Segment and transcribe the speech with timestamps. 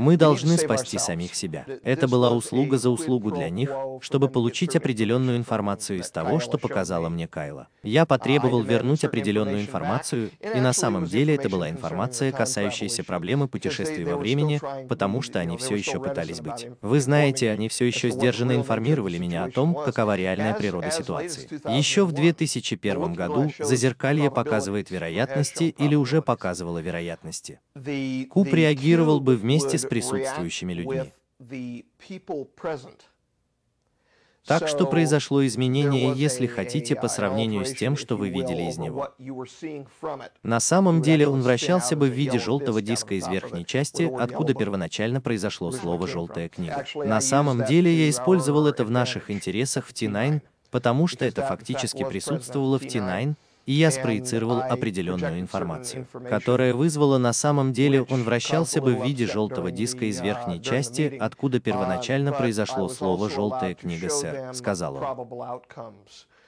[0.00, 1.66] Мы должны спасти самих себя.
[1.82, 7.08] Это была услуга за услугу для них, чтобы получить определенную информацию из того, что показала
[7.08, 7.68] мне Кайла.
[7.82, 14.04] Я потребовал вернуть определенную информацию, и на самом деле это была информация, касающаяся проблемы путешествий
[14.04, 16.68] во времени, потому что они все еще пытались быть.
[16.80, 21.48] Вы знаете, они все еще сдержанно информировали меня о том, какова реальная природа ситуации.
[21.70, 27.60] Еще в 2001 году Зазеркалье показывает вероятности или уже показывало вероятности.
[28.30, 31.12] Куб реагировал бы вместе с присутствующими людьми.
[34.46, 39.10] Так что произошло изменение, если хотите, по сравнению с тем, что вы видели из него.
[40.42, 45.20] На самом деле он вращался бы в виде желтого диска из верхней части, откуда первоначально
[45.20, 46.84] произошло слово «желтая книга».
[46.94, 52.04] На самом деле я использовал это в наших интересах в T9, потому что это фактически
[52.04, 53.34] присутствовало в T9,
[53.66, 59.26] и я спроецировал определенную информацию, которая вызвала на самом деле он вращался бы в виде
[59.26, 65.62] желтого диска из верхней части, откуда первоначально произошло слово «желтая книга, сэр», сказал он.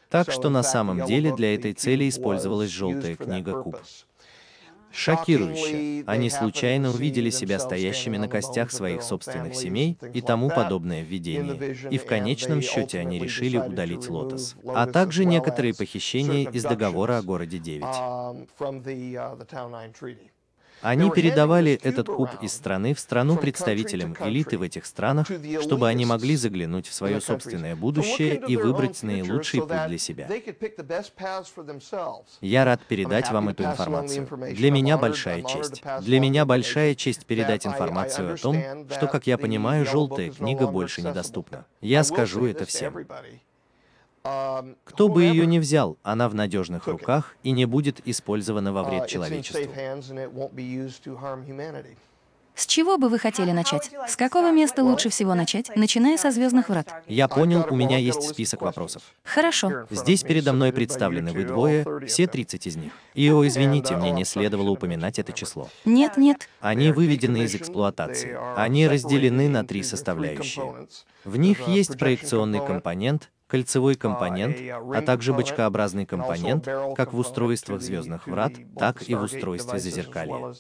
[0.09, 3.79] Так что на самом деле для этой цели использовалась желтая книга куб.
[4.93, 6.05] Шокирующе.
[6.07, 11.77] Они случайно увидели себя стоящими на костях своих собственных семей и тому подобное введение.
[11.91, 14.57] И в конечном счете они решили удалить Лотос.
[14.67, 17.83] А также некоторые похищения из договора о городе 9.
[20.83, 25.29] Они передавали этот куб из страны в страну представителям элиты в этих странах,
[25.61, 30.29] чтобы они могли заглянуть в свое собственное будущее и выбрать наилучший путь для себя.
[32.41, 34.29] Я рад передать вам эту информацию.
[34.55, 35.83] Для меня большая честь.
[36.01, 41.03] Для меня большая честь передать информацию о том, что, как я понимаю, желтая книга больше
[41.03, 41.67] недоступна.
[41.81, 43.07] Я скажу это всем.
[44.23, 49.07] Кто бы ее ни взял, она в надежных руках и не будет использована во вред
[49.09, 49.61] человечеству.
[52.55, 53.91] С чего бы вы хотели начать?
[54.07, 57.03] С какого места лучше всего начать, начиная со «Звездных врат»?
[57.09, 59.03] Я понял, у меня есть список вопросов.
[59.25, 59.87] Хорошо.
[59.91, 62.93] Здесь передо мной представлены вы двое, все 30 из них.
[63.15, 65.71] И, о, извините, мне не следовало упоминать это число.
[65.87, 66.49] Нет, нет.
[66.61, 68.37] Они выведены из эксплуатации.
[68.57, 70.87] Они разделены на три составляющие.
[71.25, 74.57] В них есть проекционный компонент, кольцевой компонент,
[74.95, 76.65] а также бочкообразный компонент,
[76.97, 80.55] как в устройствах звездных врат, так и в устройстве зазеркалья.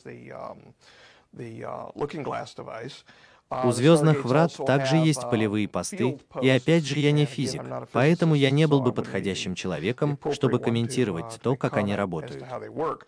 [3.64, 8.50] У звездных врат также есть полевые посты, и опять же я не физик, поэтому я
[8.50, 12.44] не был бы подходящим человеком, чтобы комментировать то, как они работают.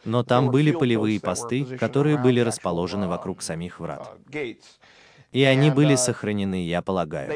[0.06, 4.16] Но там были полевые посты, которые были расположены вокруг самих врат.
[5.34, 7.28] И они были сохранены, я полагаю.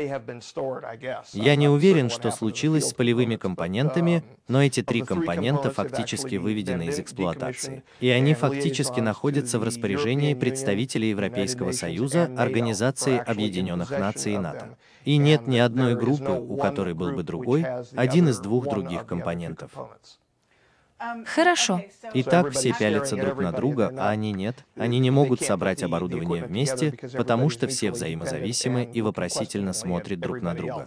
[1.33, 7.01] Я не уверен, что случилось с полевыми компонентами, но эти три компонента фактически выведены из
[7.01, 7.83] эксплуатации.
[7.99, 14.79] И они фактически находятся в распоряжении представителей Европейского Союза, Организации Объединенных Наций и НАТО.
[15.05, 17.67] И нет ни одной группы, у которой был бы другой,
[17.97, 19.73] один из двух других компонентов.
[21.27, 21.81] Хорошо.
[22.15, 24.65] Итак, все пялятся друг на друга, а они нет.
[24.77, 30.55] Они не могут собрать оборудование вместе, потому что все взаимозависимы и вопросительно смотрят друг на
[30.55, 30.87] друга.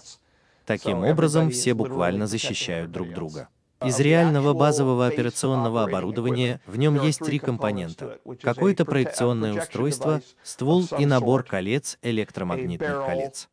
[0.65, 3.49] Таким образом, все буквально защищают друг друга.
[3.83, 8.19] Из реального базового операционного оборудования в нем есть три компонента.
[8.41, 13.49] Какое-то проекционное устройство, ствол и набор колец электромагнитных колец.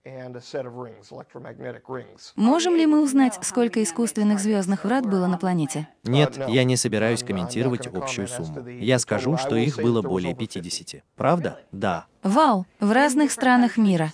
[2.37, 5.89] Можем ли мы узнать, сколько искусственных звездных врат было на планете?
[6.05, 8.69] Нет, я не собираюсь комментировать общую сумму.
[8.69, 11.03] Я скажу, что их было более 50.
[11.17, 11.61] Правда?
[11.73, 12.07] Да.
[12.23, 14.13] Вау, в разных странах мира.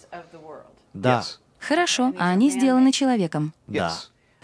[0.92, 1.24] Да.
[1.58, 3.52] Хорошо, а они сделаны человеком.
[3.66, 3.92] Да.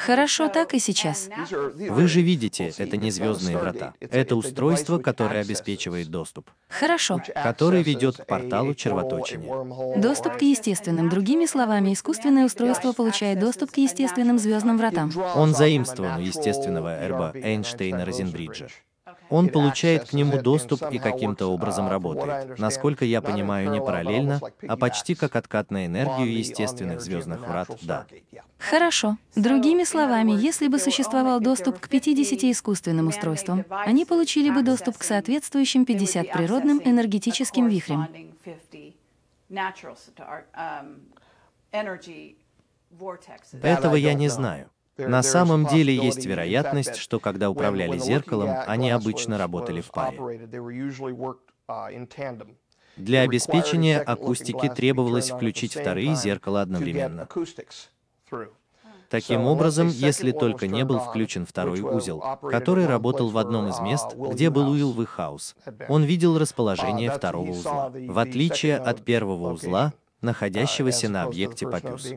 [0.06, 1.28] Хорошо так и сейчас.
[1.74, 3.92] Вы же видите, это не звездные врата.
[4.00, 6.50] Это устройство, которое обеспечивает доступ.
[6.68, 7.20] Хорошо.
[7.42, 10.00] Который ведет к порталу червоточения.
[10.00, 11.10] Доступ к естественным.
[11.10, 15.12] Другими словами, искусственное устройство получает доступ к естественным звездным вратам.
[15.36, 18.68] Он заимствован у естественного эрба Эйнштейна-Розенбриджа.
[19.30, 22.58] Он получает к нему доступ и каким-то образом работает.
[22.58, 28.06] Насколько я понимаю, не параллельно, а почти как откат на энергию естественных звездных врат, да.
[28.58, 29.16] Хорошо.
[29.36, 35.02] Другими словами, если бы существовал доступ к 50 искусственным устройствам, они получили бы доступ к
[35.02, 38.08] соответствующим 50 природным энергетическим вихрям.
[43.62, 44.70] Этого я не знаю.
[45.08, 50.18] На самом деле есть вероятность, что когда управляли зеркалом, они обычно работали в паре.
[52.96, 57.28] Для обеспечения акустики требовалось включить вторые зеркала одновременно.
[59.08, 64.14] Таким образом, если только не был включен второй узел, который работал в одном из мест,
[64.14, 65.56] где был Уилвы Хаус,
[65.88, 67.90] он видел расположение второго узла.
[67.92, 72.12] В отличие от первого узла, находящегося на объекте Папюс.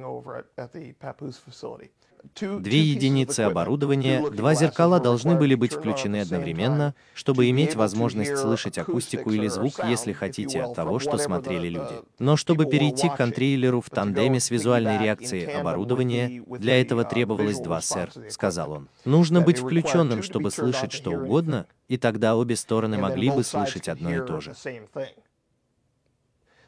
[2.40, 9.32] Две единицы оборудования, два зеркала должны были быть включены одновременно, чтобы иметь возможность слышать акустику
[9.32, 11.96] или звук, если хотите, от того, что смотрели люди.
[12.20, 17.82] Но чтобы перейти к контрейлеру в тандеме с визуальной реакцией оборудования, для этого требовалось два
[17.82, 18.88] сэр, сказал он.
[19.06, 24.16] Нужно быть включенным, чтобы слышать что угодно, и тогда обе стороны могли бы слышать одно
[24.16, 24.56] и то же.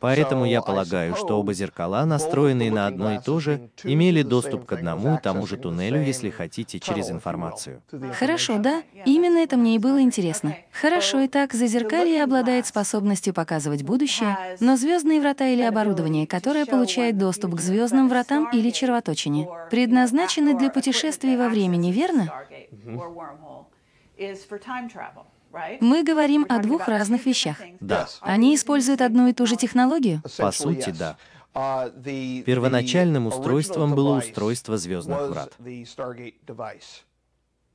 [0.05, 4.73] Поэтому я полагаю, что оба зеркала, настроенные на одно и то же, имели доступ к
[4.73, 7.81] одному и тому же туннелю, если хотите, через информацию.
[8.19, 8.83] Хорошо, да.
[9.05, 10.55] Именно это мне и было интересно.
[10.71, 17.55] Хорошо, итак, зазеркалье обладает способностью показывать будущее, но звездные врата или оборудование, которое получает доступ
[17.55, 22.31] к звездным вратам или червоточине, предназначены для путешествий во времени, верно?
[25.81, 27.57] Мы говорим о двух разных вещах.
[27.79, 28.07] Да.
[28.21, 30.21] Они используют одну и ту же технологию?
[30.37, 31.17] По сути, да.
[31.53, 35.53] Первоначальным устройством было устройство звездных врат.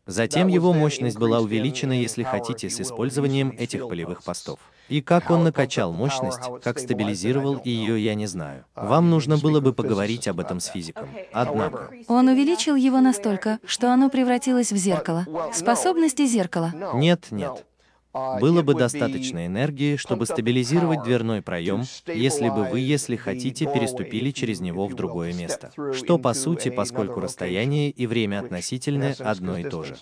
[0.07, 4.59] Затем его мощность была увеличена, если хотите, с использованием этих полевых постов.
[4.89, 8.65] И как он накачал мощность, как стабилизировал ее, я не знаю.
[8.75, 11.09] Вам нужно было бы поговорить об этом с физиком.
[11.33, 11.93] Однако...
[12.09, 15.27] Он увеличил его настолько, что оно превратилось в зеркало.
[15.53, 16.73] Способности зеркала.
[16.95, 17.65] Нет, нет.
[18.13, 24.61] Было бы достаточно энергии, чтобы стабилизировать дверной проем, если бы вы, если хотите, переступили через
[24.61, 25.71] него в другое место.
[25.93, 29.97] Что по сути, поскольку расстояние и время относительны одно и то же.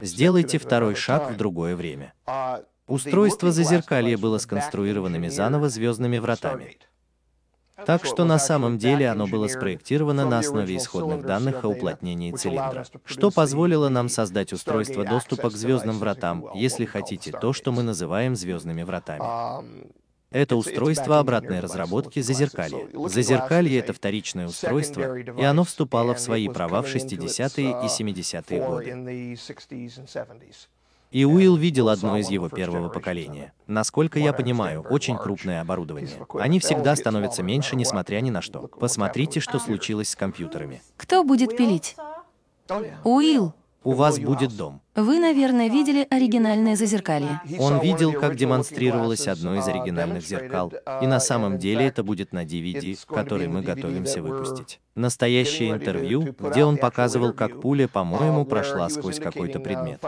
[0.00, 2.12] Сделайте второй шаг в другое время.
[2.88, 6.76] Устройство зазеркалья было сконструированными заново звездными вратами.
[7.86, 12.86] Так что на самом деле оно было спроектировано на основе исходных данных о уплотнении цилиндра,
[13.04, 18.36] что позволило нам создать устройство доступа к звездным вратам, если хотите, то, что мы называем
[18.36, 19.22] звездными вратами.
[20.30, 22.86] Это устройство обратной разработки зазеркалья.
[23.08, 29.36] Зазеркалье— это вторичное устройство, и оно вступало в свои права в 60-е и 70-е годы.
[31.10, 33.52] И Уилл видел одно из его первого поколения.
[33.66, 36.10] Насколько я понимаю, очень крупное оборудование.
[36.34, 38.68] Они всегда становятся меньше, несмотря ни на что.
[38.68, 40.82] Посмотрите, что случилось с компьютерами.
[40.96, 41.96] Кто будет пилить?
[43.04, 43.54] Уилл.
[43.82, 44.82] У вас будет дом.
[44.94, 47.40] Вы, наверное, видели оригинальное зазеркалье.
[47.58, 52.44] Он видел, как демонстрировалось одно из оригинальных зеркал, и на самом деле это будет на
[52.44, 54.80] DVD, который мы готовимся выпустить.
[54.94, 60.00] Настоящее интервью, где он показывал, как пуля, по-моему, прошла сквозь какой-то предмет.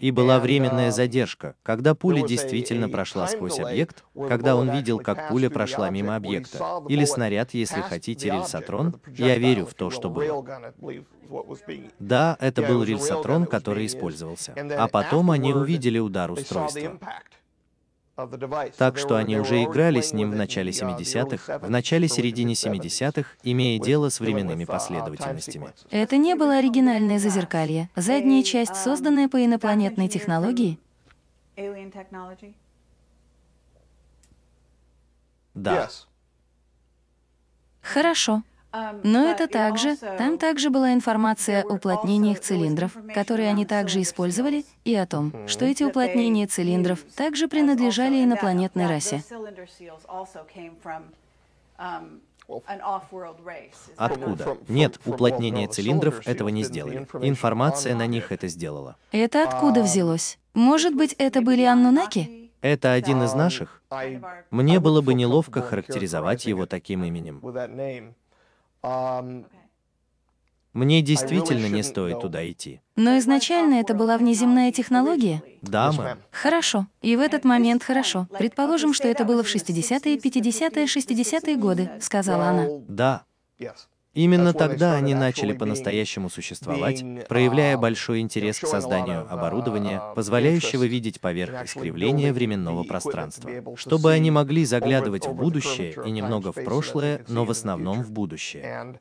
[0.00, 5.50] И была временная задержка, когда пуля действительно прошла сквозь объект, когда он видел, как пуля
[5.50, 9.00] прошла мимо объекта, или снаряд, если хотите, рельсотрон.
[9.16, 10.44] Я верю в то, что было.
[11.98, 14.54] Да, это был рельсотрон, который использовался.
[14.76, 16.98] А потом они увидели удар устройства.
[18.76, 24.08] Так что они уже играли с ним в начале 70-х, в начале-середине 70-х, имея дело
[24.08, 25.68] с временными последовательностями.
[25.90, 27.88] Это не было оригинальное зазеркалье.
[27.96, 30.78] Задняя часть, созданная по инопланетной технологии?
[35.54, 35.88] Да.
[37.82, 38.42] Хорошо.
[38.72, 44.94] Но это также, там также была информация о уплотнениях цилиндров, которые они также использовали, и
[44.94, 49.22] о том, что эти уплотнения цилиндров также принадлежали инопланетной расе.
[53.96, 54.56] Откуда?
[54.68, 57.06] Нет, уплотнение цилиндров этого не сделали.
[57.20, 58.96] Информация на них это сделала.
[59.12, 60.38] Это откуда взялось?
[60.54, 62.50] Может быть, это были аннунаки?
[62.60, 63.82] Это один из наших?
[64.50, 67.40] Мне было бы неловко характеризовать его таким именем.
[70.72, 72.80] Мне действительно не стоит туда идти.
[72.94, 75.42] Но изначально это была внеземная технология?
[75.62, 76.18] Да, мэм.
[76.30, 76.86] Хорошо.
[77.02, 78.28] И в этот момент хорошо.
[78.38, 82.66] Предположим, что это было в 60-е, 50-е, 60-е годы, сказала она.
[82.88, 83.24] Да.
[84.12, 91.64] Именно тогда они начали по-настоящему существовать, проявляя большой интерес к созданию оборудования, позволяющего видеть поверх
[91.64, 97.50] искривления временного пространства, чтобы они могли заглядывать в будущее и немного в прошлое, но в
[97.50, 98.98] основном в будущее.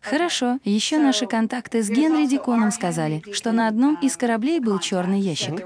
[0.00, 0.58] Хорошо.
[0.64, 5.64] Еще наши контакты с Генри Диконом сказали, что на одном из кораблей был черный ящик.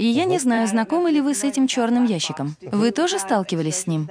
[0.00, 2.56] И я не знаю, знакомы ли вы с этим черным ящиком.
[2.62, 4.08] Вы тоже сталкивались с ним?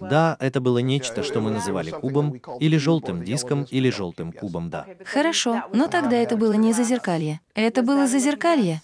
[0.00, 4.86] Да, это было нечто, что мы называли кубом, или желтым диском, или желтым кубом, да.
[5.04, 7.40] Хорошо, но тогда это было не зазеркалье.
[7.54, 8.80] Это было зазеркалье.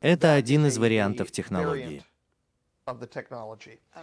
[0.00, 2.02] Это один из вариантов технологии.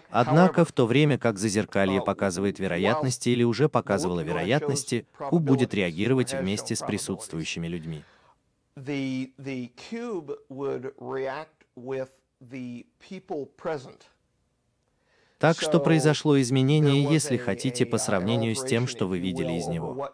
[0.10, 6.34] Однако, в то время как зазеркалье показывает вероятности или уже показывало вероятности, куб будет реагировать
[6.34, 8.04] вместе с присутствующими людьми.
[15.40, 20.12] Так что произошло изменение, если хотите, по сравнению с тем, что вы видели из него.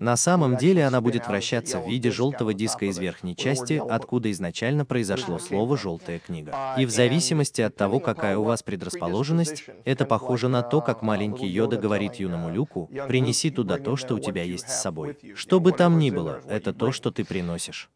[0.00, 4.86] На самом деле она будет вращаться в виде желтого диска из верхней части, откуда изначально
[4.86, 6.74] произошло слово «желтая книга».
[6.78, 11.46] И в зависимости от того, какая у вас предрасположенность, это похоже на то, как маленький
[11.46, 15.18] Йода говорит юному Люку, «Принеси туда то, что у тебя есть с собой».
[15.34, 17.90] Что бы там ни было, это то, что ты приносишь.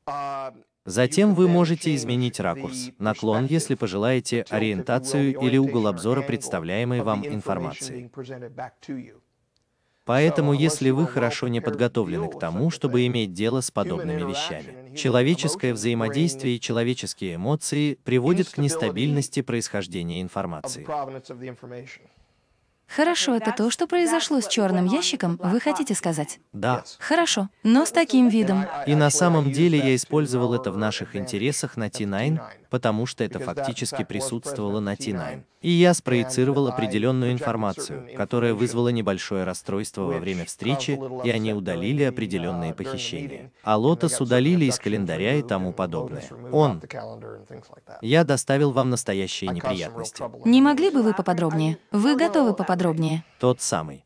[0.84, 8.10] Затем вы можете изменить ракурс, наклон, если пожелаете, ориентацию или угол обзора представляемой вам информации.
[10.04, 15.72] Поэтому, если вы хорошо не подготовлены к тому, чтобы иметь дело с подобными вещами, человеческое
[15.72, 20.86] взаимодействие и человеческие эмоции приводят к нестабильности происхождения информации.
[22.86, 26.38] Хорошо, это то, что произошло с черным ящиком, вы хотите сказать?
[26.52, 26.84] Да.
[26.98, 28.66] Хорошо, но с таким видом.
[28.86, 32.40] И на самом деле я использовал это в наших интересах на T9,
[32.74, 35.44] потому что это фактически присутствовало на T9.
[35.62, 42.02] И я спроецировал определенную информацию, которая вызвала небольшое расстройство во время встречи, и они удалили
[42.02, 43.52] определенные похищения.
[43.62, 46.24] А Лотос удалили из календаря и тому подобное.
[46.50, 46.82] Он.
[48.02, 50.24] Я доставил вам настоящие неприятности.
[50.44, 51.78] Не могли бы вы поподробнее?
[51.92, 53.22] Вы готовы поподробнее?
[53.38, 54.04] Тот самый.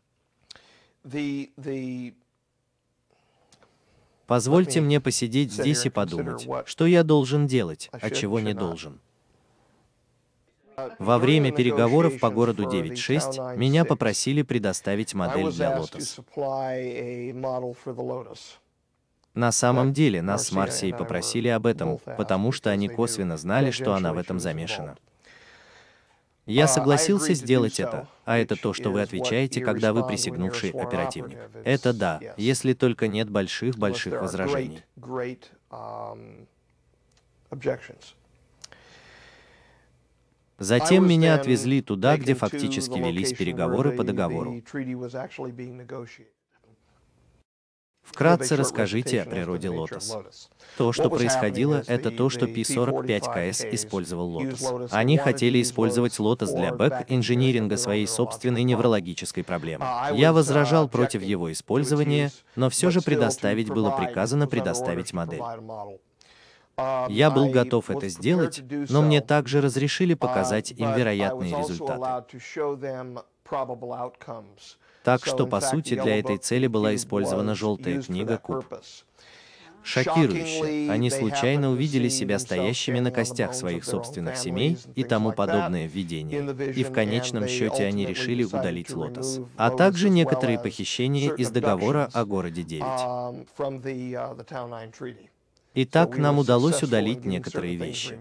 [4.29, 9.01] Позвольте мне посидеть здесь и подумать, что я должен делать, а чего не должен.
[10.99, 16.21] Во время переговоров по городу 9.6 меня попросили предоставить модель для Lotus.
[19.33, 23.95] На самом деле нас с Марсией попросили об этом, потому что они косвенно знали, что
[23.95, 24.99] она в этом замешана.
[26.49, 31.39] Я согласился сделать это, а это то, что вы отвечаете, когда вы присягнувший оперативник.
[31.63, 34.83] Это да, если только нет больших-больших возражений.
[40.59, 44.61] Затем меня отвезли туда, где фактически велись переговоры по договору.
[48.13, 50.17] Вкратце расскажите о природе Lotus.
[50.77, 54.89] То, что происходило, это то, что P45KS использовал Lotus.
[54.91, 59.85] Они хотели использовать Lotus для бэк-инжиниринга своей собственной неврологической проблемы.
[60.13, 65.43] Я возражал против его использования, но все же предоставить было приказано предоставить модель.
[67.09, 72.39] Я был готов это сделать, но мне также разрешили показать им вероятные результаты.
[75.09, 78.67] Так что, по сути, для этой цели была использована желтая книга Куб.
[79.83, 80.91] Шокирующе.
[80.91, 86.55] Они случайно увидели себя стоящими на костях своих собственных семей и тому подобное введение.
[86.75, 89.41] И в конечном счете они решили удалить Лотос.
[89.57, 93.47] А также некоторые похищения из договора о городе 9.
[95.75, 98.19] Итак, нам удалось удалить некоторые вещи.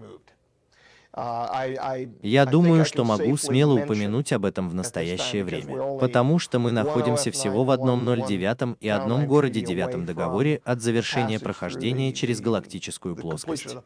[1.16, 6.70] Uh, Я думаю, что могу смело упомянуть об этом в настоящее время, потому что мы
[6.70, 13.16] находимся всего в одном 09 и одном городе 9 договоре от завершения прохождения через галактическую
[13.16, 13.76] плоскость.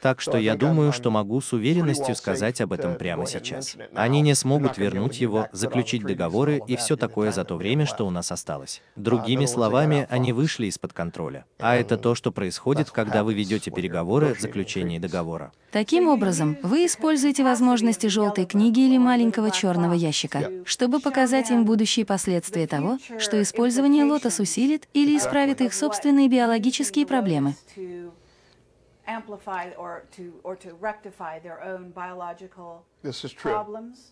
[0.00, 3.76] Так что я думаю, что могу с уверенностью сказать об этом прямо сейчас.
[3.94, 8.10] Они не смогут вернуть его, заключить договоры и все такое за то время, что у
[8.10, 8.82] нас осталось.
[8.96, 11.44] Uh, Другими словами, они вышли из-под контроля.
[11.58, 15.52] А это то, что происходит, когда вы ведете переговоры, заключение заключении договора.
[15.70, 22.06] Таким образом, вы используете возможности желтой книги или маленького черного ящика, чтобы показать им будущие
[22.06, 27.54] последствия того, что использование лотос усилит или исправит их собственные биологические проблемы.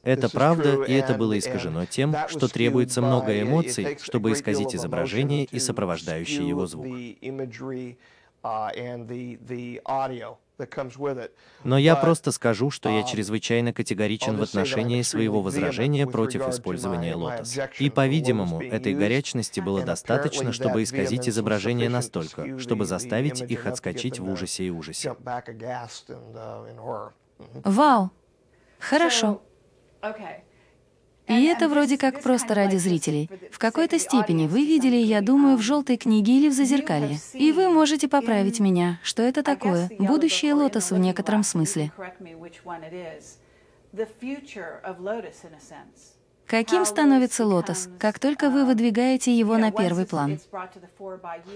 [0.02, 5.58] Это правда, и это было искажено тем, что требуется много эмоций, чтобы исказить изображение и
[5.58, 6.86] сопровождающий его звук.
[11.64, 17.70] Но я просто скажу, что я чрезвычайно категоричен в отношении своего возражения против использования Lotus.
[17.78, 24.28] И, по-видимому, этой горячности было достаточно, чтобы исказить изображение настолько, чтобы заставить их отскочить в
[24.28, 25.14] ужасе и ужасе.
[27.64, 28.10] Вау!
[28.78, 29.42] Хорошо.
[31.28, 33.28] И это вроде как просто ради зрителей.
[33.50, 37.18] В какой-то степени вы видели, я думаю, в желтой книге или в зазеркалье.
[37.34, 41.92] И вы можете поправить меня, что это такое, будущее лотос в некотором смысле.
[46.46, 50.38] Каким становится лотос, как только вы выдвигаете его на первый план?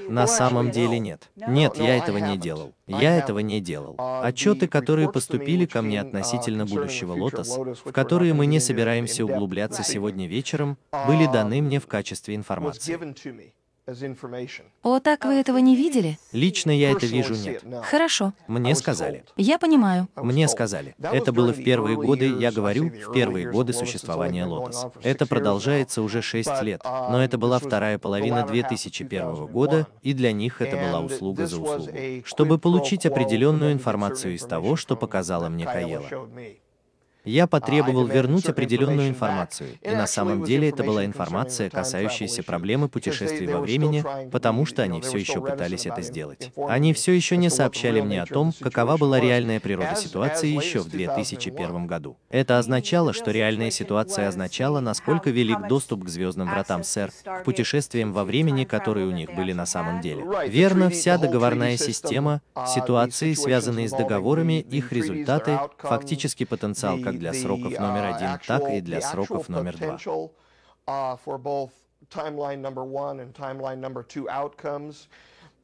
[0.09, 1.31] На самом деле нет.
[1.37, 2.73] Нет, я этого не делал.
[2.87, 3.95] Я этого не делал.
[3.99, 10.27] Отчеты, которые поступили ко мне относительно будущего лотос, в которые мы не собираемся углубляться сегодня
[10.27, 12.99] вечером, были даны мне в качестве информации.
[14.83, 16.19] О, так вы этого не видели?
[16.33, 17.65] Лично я это вижу нет.
[17.83, 18.33] Хорошо.
[18.47, 19.25] Мне сказали.
[19.37, 20.09] Я понимаю.
[20.17, 20.95] Мне сказали.
[21.01, 24.87] Это было в первые годы, я говорю, в первые годы существования Лотос.
[25.03, 30.61] Это продолжается уже 6 лет, но это была вторая половина 2001 года, и для них
[30.61, 31.99] это была услуга за услугу.
[32.25, 36.09] Чтобы получить определенную информацию из того, что показала мне Каела.
[37.25, 43.47] Я потребовал вернуть определенную информацию, и на самом деле это была информация, касающаяся проблемы путешествий
[43.47, 46.53] во времени, потому что они все еще пытались это сделать.
[46.57, 50.89] Они все еще не сообщали мне о том, какова была реальная природа ситуации еще в
[50.89, 52.17] 2001 году.
[52.31, 58.13] Это означало, что реальная ситуация означала, насколько велик доступ к звездным вратам СЭР, к путешествиям
[58.13, 60.25] во времени, которые у них были на самом деле.
[60.47, 67.79] Верно, вся договорная система, ситуации, связанные с договорами, их результаты, фактически потенциал как для сроков
[67.79, 69.99] номер один, так и для сроков номер два.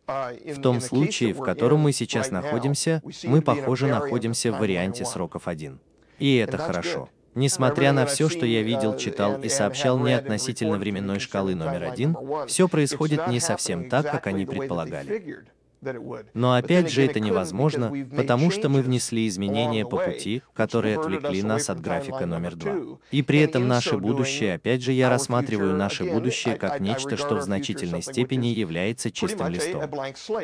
[0.07, 5.81] В том случае, в котором мы сейчас находимся, мы, похоже, находимся в варианте сроков 1.
[6.19, 7.09] И это хорошо.
[7.35, 12.17] Несмотря на все, что я видел, читал и сообщал мне относительно временной шкалы номер один,
[12.47, 15.45] все происходит не совсем так, как они предполагали.
[16.35, 21.71] Но опять же это невозможно, потому что мы внесли изменения по пути, которые отвлекли нас
[21.71, 22.75] от графика номер два.
[23.11, 27.42] И при этом наше будущее, опять же я рассматриваю наше будущее как нечто, что в
[27.42, 29.83] значительной степени является чистым листом.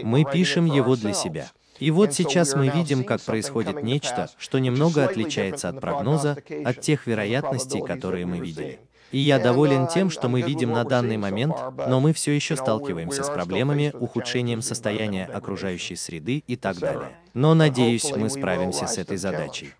[0.02, 1.50] Мы пишем его для себя.
[1.78, 7.06] И вот сейчас мы видим, как происходит нечто, что немного отличается от прогноза, от тех
[7.08, 8.78] вероятностей, которые мы видели.
[9.12, 11.54] И я доволен тем, что мы видим на данный момент,
[11.86, 17.18] но мы все еще сталкиваемся с проблемами, ухудшением состояния окружающей среды и так далее.
[17.34, 19.74] Но, надеюсь, мы справимся с этой задачей.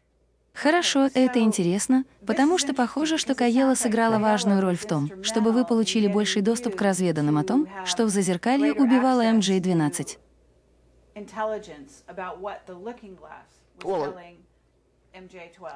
[0.54, 5.64] Хорошо, это интересно, потому что похоже, что Каела сыграла важную роль в том, чтобы вы
[5.64, 10.18] получили больший доступ к разведанным о том, что в Зазеркалье убивала MJ-12.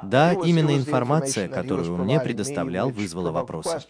[0.02, 3.80] Да, именно информация, которую мне предоставлял, вызвала вопросы.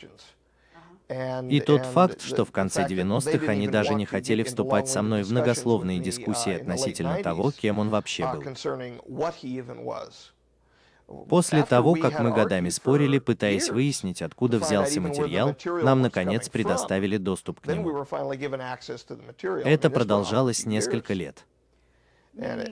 [1.09, 5.31] И тот факт, что в конце 90-х они даже не хотели вступать со мной в
[5.31, 8.43] многословные дискуссии относительно того, кем он вообще был.
[11.29, 17.61] После того, как мы годами спорили, пытаясь выяснить, откуда взялся материал, нам, наконец, предоставили доступ
[17.61, 18.05] к нему.
[19.65, 21.47] Это продолжалось несколько лет.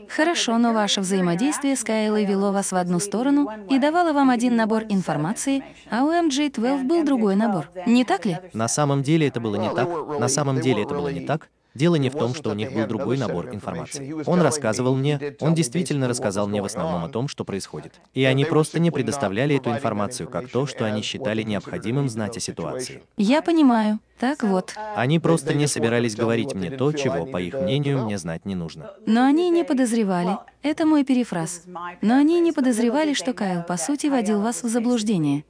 [0.09, 4.57] Хорошо, но ваше взаимодействие с Кайлой вело вас в одну сторону и давало вам один
[4.57, 7.71] набор информации, а у MJ-12 был другой набор.
[7.87, 8.39] Не так ли?
[8.53, 9.89] На самом деле это было не так.
[10.19, 11.49] На самом деле это было не так.
[11.75, 14.15] Дело не в том, что у них был другой набор информации.
[14.27, 18.01] Он рассказывал мне, он действительно рассказал мне в основном о том, что происходит.
[18.15, 22.41] И они просто не предоставляли эту информацию как то, что они считали необходимым знать о
[22.41, 23.03] ситуации.
[23.17, 23.99] Я понимаю.
[24.19, 24.75] Так вот.
[24.95, 28.93] Они просто не собирались говорить мне то, чего, по их мнению, мне знать не нужно.
[29.07, 30.39] Но они не подозревали.
[30.63, 31.65] Это мой перефраз.
[32.01, 35.45] Но они не подозревали, что Кайл, по сути, водил вас в заблуждение.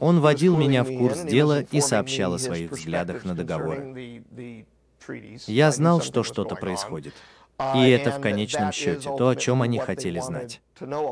[0.00, 4.24] Он вводил меня в курс дела и сообщал о своих взглядах на договоры.
[5.46, 7.14] Я знал, что что-то происходит.
[7.74, 10.60] И это в конечном счете то, о чем они хотели знать.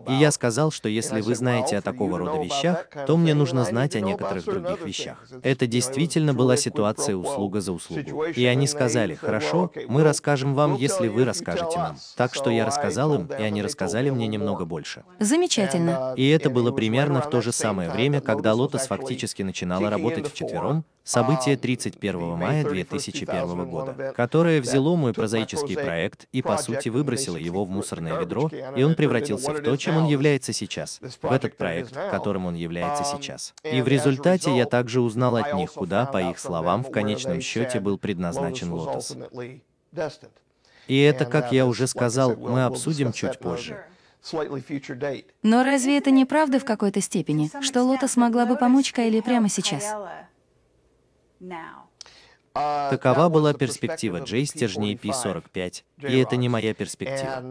[0.08, 3.96] И я сказал, что если вы знаете о такого рода вещах, то мне нужно знать
[3.96, 5.18] о некоторых других вещах.
[5.42, 8.24] Это действительно была ситуация услуга за услугу.
[8.24, 11.96] И они сказали, хорошо, мы расскажем вам, если вы расскажете нам.
[12.16, 15.04] Так что я рассказал им, и они рассказали мне немного больше.
[15.18, 16.14] Замечательно.
[16.16, 20.84] И это было примерно в то же самое время, когда Лотос фактически начинала работать вчетвером,
[21.06, 27.64] событие 31 мая 2001 года, которое взяло мой прозаический проект и, по сути, выбросило его
[27.64, 31.92] в мусорное ведро, и он превратился в то, чем он является сейчас, в этот проект,
[32.10, 33.54] которым он является сейчас.
[33.62, 37.80] И в результате я также узнал от них, куда, по их словам, в конечном счете
[37.80, 39.16] был предназначен Лотос.
[40.86, 43.84] И это, как я уже сказал, мы обсудим чуть позже.
[45.42, 49.48] Но разве это не правда в какой-то степени, что Лотос могла бы помочь Кайле прямо
[49.48, 49.94] сейчас?
[52.90, 57.42] Такова была перспектива Джей стержней P45, и это не моя перспектива.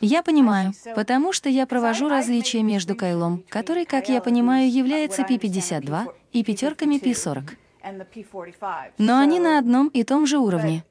[0.00, 6.12] Я понимаю, потому что я провожу различия между Кайлом, который, как я понимаю, является P52,
[6.32, 7.56] и пятерками P40.
[8.98, 10.84] Но они на одном и том же уровне.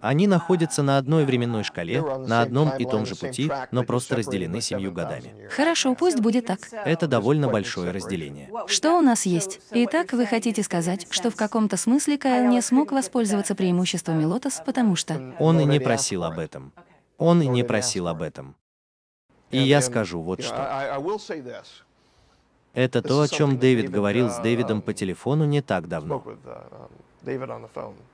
[0.00, 4.62] Они находятся на одной временной шкале, на одном и том же пути, но просто разделены
[4.62, 5.48] семью годами.
[5.50, 6.60] Хорошо, пусть будет так.
[6.72, 8.50] Это довольно большое разделение.
[8.66, 9.60] Что у нас есть?
[9.70, 14.96] Итак, вы хотите сказать, что в каком-то смысле Кайл не смог воспользоваться преимуществами Лотос, потому
[14.96, 15.34] что...
[15.38, 16.72] Он и не просил об этом.
[17.18, 18.56] Он и не просил об этом.
[19.50, 20.98] И я скажу вот что.
[22.74, 26.22] Это то, о чем Дэвид говорил с Дэвидом по телефону не так давно.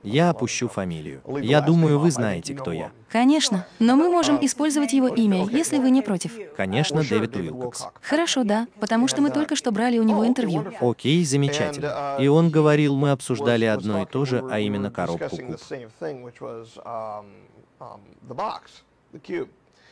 [0.03, 1.21] Я опущу фамилию.
[1.41, 2.91] Я думаю, вы знаете, кто я.
[3.09, 6.33] Конечно, но мы можем использовать его имя, если вы не против.
[6.57, 7.87] Конечно, Дэвид Уилкокс.
[8.01, 10.65] Хорошо, да, потому что мы только что брали у него интервью.
[10.81, 12.17] Окей, замечательно.
[12.19, 15.57] И он говорил, мы обсуждали одно и то же, а именно коробку куб.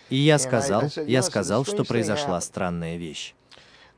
[0.09, 3.33] И я сказал, я сказал, что произошла странная вещь.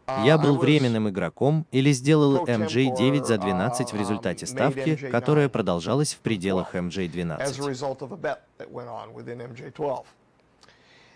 [0.08, 6.20] Я был временным игроком или сделал MJ9 за 12 в результате ставки, которая продолжалась в
[6.20, 8.14] пределах MJ12.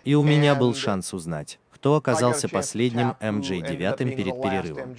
[0.04, 4.94] И у меня был шанс узнать, кто оказался последним MJ9 перед перерывом.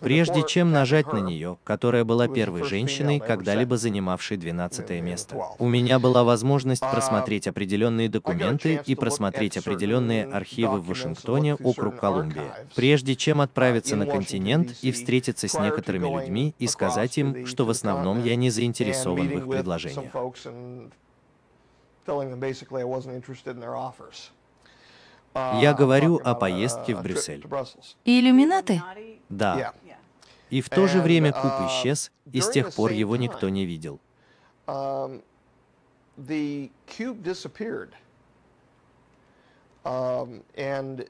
[0.00, 5.98] Прежде чем нажать на нее, которая была первой женщиной, когда-либо занимавшей 12 место, у меня
[5.98, 13.40] была возможность просмотреть определенные документы и просмотреть определенные архивы в Вашингтоне, округ Колумбия, прежде чем
[13.40, 18.36] отправиться на континент и встретиться с некоторыми людьми и сказать им, что в основном я
[18.36, 20.12] не заинтересован в их предложениях.
[25.60, 27.44] Я говорю о поездке в Брюссель.
[28.04, 28.82] Иллюминаты?
[29.28, 29.74] Да.
[30.50, 33.66] И в то же время куб uh, исчез, и с тех пор его никто не
[33.66, 34.00] видел.
[34.66, 35.22] Um,
[39.84, 41.08] um,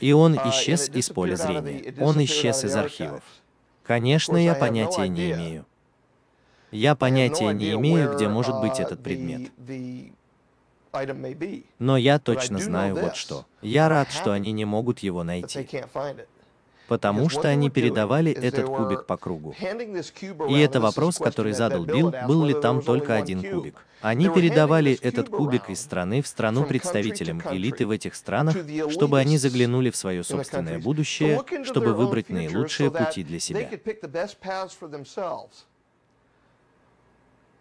[0.00, 1.94] и он uh, исчез из поля зрения.
[2.00, 3.22] Он исчез из архивов.
[3.82, 5.66] Конечно, я понятия не имею.
[6.70, 9.50] Я понятия не имею, где может быть uh, этот предмет.
[11.78, 13.46] Но я точно знаю вот что.
[13.62, 15.68] Я рад, что они не могут его найти
[16.88, 19.54] потому что они передавали этот кубик по кругу.
[20.48, 23.76] И это вопрос, который задал Билл, был ли там только один кубик.
[24.00, 28.54] Они передавали этот кубик из страны в страну представителям элиты в этих странах,
[28.90, 33.70] чтобы они заглянули в свое собственное будущее, чтобы выбрать наилучшие пути для себя.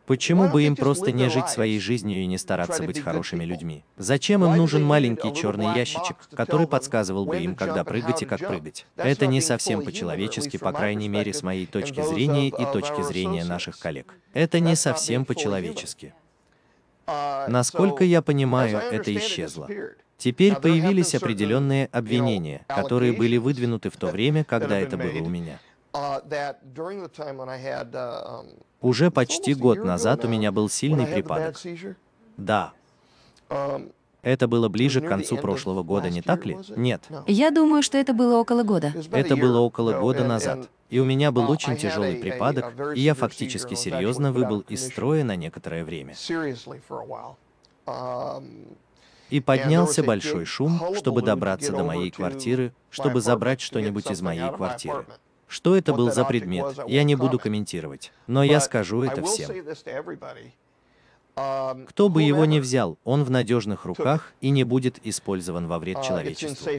[0.05, 3.85] Почему бы им просто не жить своей жизнью и не стараться быть хорошими людьми?
[3.97, 8.85] Зачем им нужен маленький черный ящичек, который подсказывал бы им, когда прыгать и как прыгать?
[8.97, 13.79] Это не совсем по-человечески, по крайней мере, с моей точки зрения и точки зрения наших
[13.79, 14.13] коллег.
[14.33, 16.13] Это не совсем по-человечески.
[17.07, 19.69] Насколько я понимаю, это исчезло.
[20.17, 25.59] Теперь появились определенные обвинения, которые были выдвинуты в то время, когда это было у меня.
[28.81, 31.61] Уже почти год назад у меня был сильный припадок.
[32.37, 32.73] Да.
[34.21, 36.57] Это было ближе к концу прошлого года, не так ли?
[36.75, 37.03] Нет.
[37.27, 38.93] Я думаю, что это было около года.
[39.11, 40.69] Это было около года назад.
[40.89, 45.35] И у меня был очень тяжелый припадок, и я фактически серьезно выбыл из строя на
[45.35, 46.15] некоторое время.
[49.29, 55.05] И поднялся большой шум, чтобы добраться до моей квартиры, чтобы забрать что-нибудь из моей квартиры.
[55.53, 59.51] Что это был за предмет, я не буду комментировать, но я скажу это всем.
[61.35, 65.79] Um, Кто бы его ни взял, он в надежных руках и не будет использован во
[65.79, 66.69] вред uh, человечеству.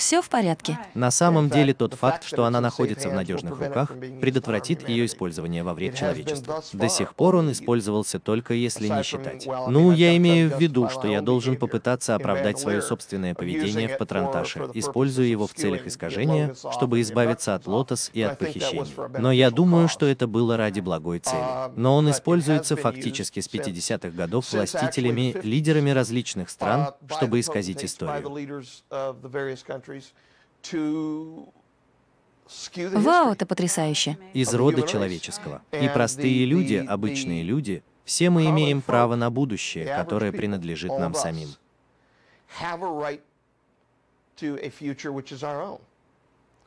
[0.00, 0.78] Все в порядке.
[0.94, 5.74] На самом деле тот факт, что она находится в надежных руках, предотвратит ее использование во
[5.74, 6.54] вред человечеству.
[6.72, 9.46] До сих пор он использовался только если не считать.
[9.68, 14.70] Ну, я имею в виду, что я должен попытаться оправдать свое собственное поведение в патронташе,
[14.72, 18.94] используя его в целях искажения, чтобы избавиться от лотос и от похищений.
[19.18, 21.44] Но я думаю, что это было ради благой цели.
[21.76, 28.24] Но он используется фактически с 50-х годов властителями, лидерами различных стран, чтобы исказить историю.
[32.74, 34.18] Вау, это потрясающе.
[34.34, 35.62] Из рода человеческого.
[35.72, 41.48] И простые люди, обычные люди, все мы имеем право на будущее, которое принадлежит нам самим.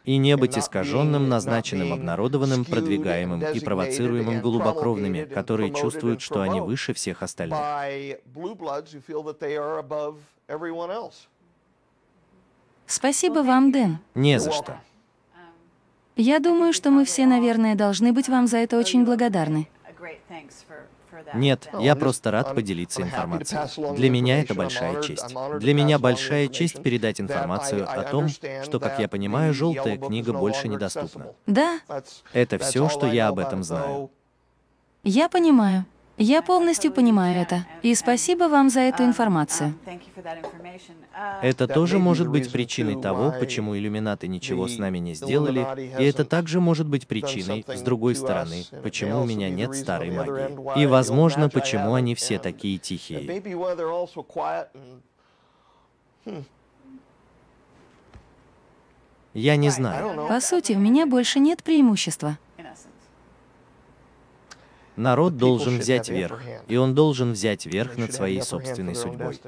[0.05, 6.93] И не быть искаженным, назначенным, обнародованным, продвигаемым и провоцируемым голубокровными, которые чувствуют, что они выше
[6.93, 7.59] всех остальных.
[12.87, 13.99] Спасибо вам, Дэн.
[14.15, 14.77] Не за что.
[16.15, 19.67] Я думаю, что мы все, наверное, должны быть вам за это очень благодарны.
[21.33, 23.95] Нет, я просто рад поделиться информацией.
[23.95, 25.33] Для меня это большая честь.
[25.59, 30.67] Для меня большая честь передать информацию о том, что, как я понимаю, желтая книга больше
[30.67, 31.27] недоступна.
[31.47, 31.79] Да,
[32.33, 34.11] Это все, что я об этом знаю.
[35.03, 35.85] я понимаю.
[36.17, 37.65] Я полностью понимаю это.
[37.81, 39.73] И спасибо вам за эту информацию.
[41.41, 45.65] Это тоже может быть причиной того, почему иллюминаты ничего с нами не сделали,
[45.99, 50.81] и это также может быть причиной, с другой стороны, почему у меня нет старой магии.
[50.81, 53.41] И, возможно, почему они все такие тихие.
[59.33, 60.27] Я не знаю.
[60.27, 62.37] По сути, у меня больше нет преимущества.
[64.95, 69.39] Народ должен взять верх, и он должен взять верх над своей собственной судьбой.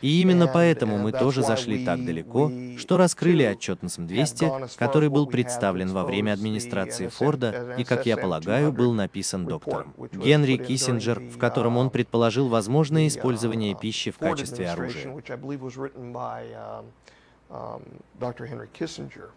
[0.00, 5.92] И именно поэтому мы тоже зашли так далеко, что раскрыли отчет НСМ-200, который был представлен
[5.92, 11.76] во время администрации Форда и, как я полагаю, был написан доктором Генри Киссинджер, в котором
[11.76, 15.12] он предположил возможное использование пищи в качестве оружия.
[17.50, 17.82] um,
[18.72, 19.30] Kissinger,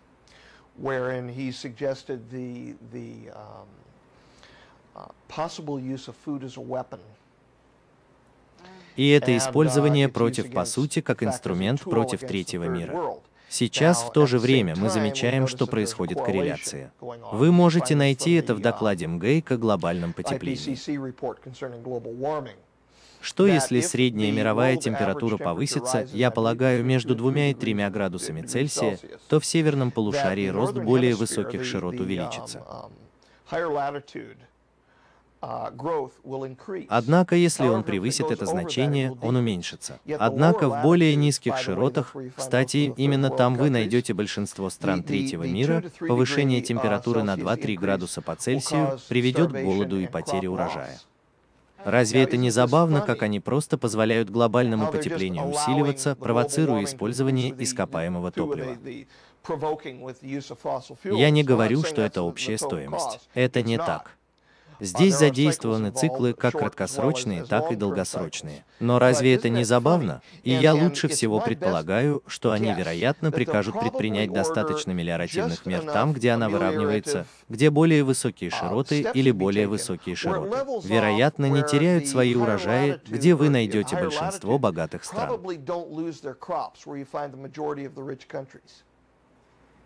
[0.78, 3.83] wherein he suggested the, the um, uh,
[5.28, 7.00] possible use of food as a weapon.
[8.96, 13.18] И это использование против, по сути, как инструмент против третьего мира.
[13.50, 16.92] Сейчас, в то же время, мы замечаем, что происходит корреляция.
[17.32, 20.78] Вы можете найти это в докладе МГЭЙК о глобальном потеплении.
[23.22, 29.40] Что если средняя мировая температура повысится, я полагаю, между двумя и тремя градусами Цельсия, то
[29.40, 32.66] в северном полушарии рост более высоких широт увеличится.
[36.88, 40.00] Однако, если он превысит это значение, он уменьшится.
[40.18, 46.62] Однако в более низких широтах, кстати, именно там вы найдете большинство стран третьего мира, повышение
[46.62, 51.00] температуры на 2-3 градуса по Цельсию приведет к голоду и потере урожая.
[51.84, 58.78] Разве это не забавно, как они просто позволяют глобальному потеплению усиливаться, провоцируя использование ископаемого топлива?
[61.04, 63.20] Я не говорю, что это общая стоимость.
[63.34, 64.16] Это не так.
[64.84, 68.66] Здесь задействованы циклы как краткосрочные, так и долгосрочные.
[68.80, 70.22] Но разве это не забавно?
[70.44, 76.32] И я лучше всего предполагаю, что они, вероятно, прикажут предпринять достаточно мелиоративных мер там, где
[76.32, 80.58] она выравнивается, где более высокие широты или более высокие широты.
[80.84, 85.40] Вероятно, не теряют свои урожаи, где вы найдете большинство богатых стран.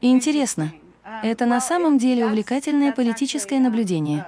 [0.01, 0.71] Интересно,
[1.23, 4.25] это на самом деле увлекательное политическое наблюдение.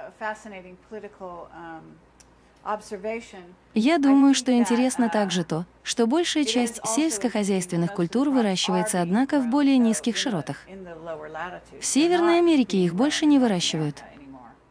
[3.74, 9.78] Я думаю, что интересно также то, что большая часть сельскохозяйственных культур выращивается, однако, в более
[9.78, 10.66] низких широтах.
[11.80, 14.02] В Северной Америке их больше не выращивают.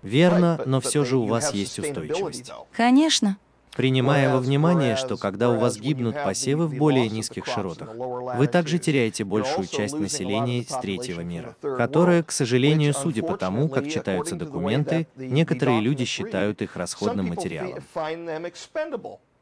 [0.02, 2.52] Верно, но все же у вас есть устойчивость.
[2.72, 3.38] Конечно.
[3.80, 8.78] Принимая во внимание, что когда у вас гибнут посевы в более низких широтах, вы также
[8.78, 14.36] теряете большую часть населения из третьего мира, которое, к сожалению, судя по тому, как читаются
[14.36, 17.82] документы, некоторые люди считают их расходным материалом.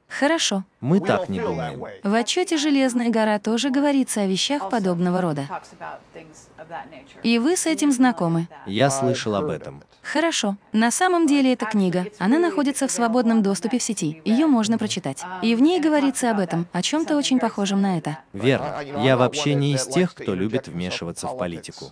[0.07, 0.63] Хорошо.
[0.79, 1.83] Мы так не думаем.
[2.03, 5.47] В отчете «Железная гора» тоже говорится о вещах подобного рода.
[7.23, 8.47] И вы с этим знакомы.
[8.65, 9.83] Я слышал об этом.
[10.01, 10.55] Хорошо.
[10.71, 14.21] На самом деле эта книга, она находится в свободном доступе в сети.
[14.23, 15.23] Ее можно прочитать.
[15.41, 18.19] И в ней говорится об этом, о чем-то очень похожем на это.
[18.31, 18.77] Верно.
[19.03, 21.91] Я вообще не из тех, кто любит вмешиваться в политику.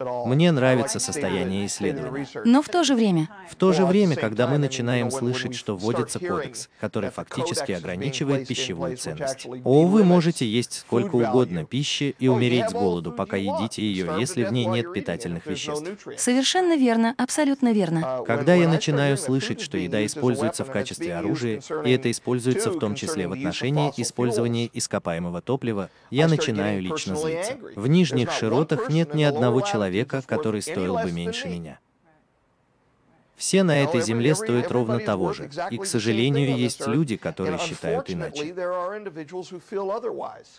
[0.00, 2.26] Мне нравится состояние исследования.
[2.44, 6.18] Но в то же время, В то же время, когда мы начинаем слышать, что вводится
[6.18, 9.46] кодекс, который фактически ограничивает пищевую ценность.
[9.64, 14.44] О, вы можете есть сколько угодно пищи и умереть с голоду, пока едите ее, если
[14.44, 15.88] в ней нет питательных веществ.
[16.16, 18.22] совершенно верно, абсолютно верно.
[18.26, 22.94] Когда я начинаю слышать, что еда используется в качестве оружия, и это используется в том
[22.94, 27.56] числе в отношении использования ископаемого топлива, я начинаю лично злиться.
[27.74, 29.87] В нижних широтах нет ни одного человека,
[30.26, 31.78] который стоил бы меньше меня.
[33.36, 38.10] Все на этой земле стоят ровно того же, и, к сожалению, есть люди, которые считают
[38.10, 38.54] иначе.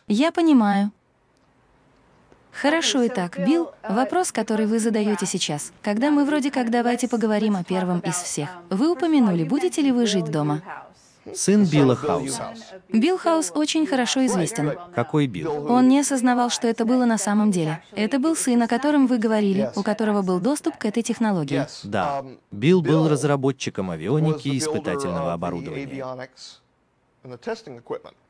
[0.08, 0.92] Я понимаю.
[2.52, 5.72] Хорошо, итак, Билл, вопрос, который вы задаете сейчас.
[5.82, 8.50] Когда мы вроде как давайте поговорим о первом из всех.
[8.70, 10.62] Вы упомянули, будете ли вы жить дома?
[11.36, 12.54] Сын Билла Хауса.
[12.90, 14.74] Билл Хаус очень хорошо известен.
[14.94, 15.72] Какой Билл?
[15.72, 17.82] Он не осознавал, что это было на самом деле.
[17.94, 21.66] Это был сын, о котором вы говорили, у которого был доступ к этой технологии.
[21.84, 22.26] Да.
[22.52, 26.06] Билл был разработчиком авионики и испытательного оборудования.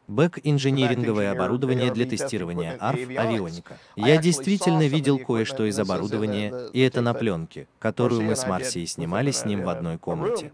[0.09, 3.77] Бэк-инжиниринговое оборудование для тестирования АРФ авионика.
[3.95, 9.29] Я действительно видел кое-что из оборудования, и это на пленке, которую мы с Марсией снимали
[9.29, 10.51] с ним в одной комнате.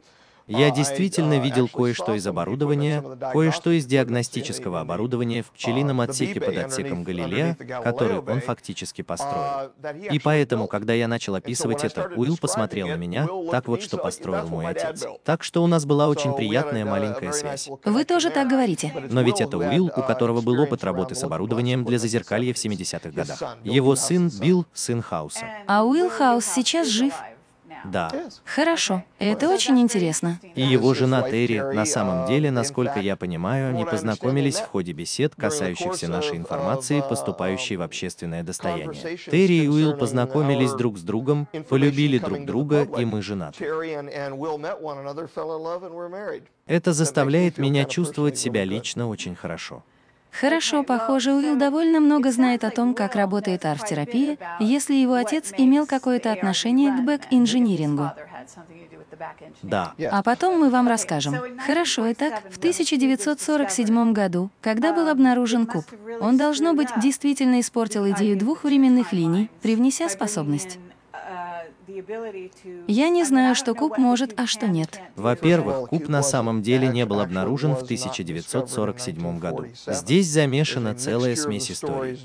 [0.47, 3.03] Я действительно видел кое-что из оборудования,
[3.33, 9.71] кое-что из диагностического оборудования в пчелином отсеке под отсеком Галилея, который он фактически построил.
[10.11, 14.47] И поэтому, когда я начал описывать это, Уилл посмотрел на меня, так вот, что построил
[14.47, 15.05] мой отец.
[15.23, 17.69] Так что у нас была очень приятная маленькая связь.
[17.83, 18.93] Вы тоже так говорите.
[19.09, 23.09] Но ведь это Уилл, у которого был опыт работы с оборудованием для зазеркалья в 70-х
[23.11, 23.57] годах.
[23.63, 25.45] Его сын Билл, сын Хауса.
[25.67, 27.13] А Уилл Хаус сейчас жив.
[27.83, 28.11] Да.
[28.45, 30.39] Хорошо, это очень интересно.
[30.55, 35.35] И его жена Терри, на самом деле, насколько я понимаю, они познакомились в ходе бесед,
[35.35, 39.17] касающихся нашей информации, поступающей в общественное достояние.
[39.17, 43.65] Терри и Уилл познакомились друг с другом, полюбили друг друга, и мы женаты.
[46.67, 49.83] Это заставляет меня чувствовать себя лично очень хорошо.
[50.39, 55.85] Хорошо, похоже, Уилл довольно много знает о том, как работает арт-терапия, если его отец имел
[55.85, 58.11] какое-то отношение к back-engineering у.
[59.61, 59.93] Да.
[60.11, 61.35] А потом мы вам расскажем.
[61.65, 65.85] Хорошо, итак, в 1947 году, когда был обнаружен куб,
[66.19, 70.79] он, должно быть, действительно испортил идею двух временных линий, привнеся способность.
[72.87, 74.99] Я не знаю, что куб может, а что нет.
[75.15, 79.65] Во-первых, куб на самом деле не был обнаружен в 1947 году.
[79.87, 82.19] Здесь замешана целая смесь историй.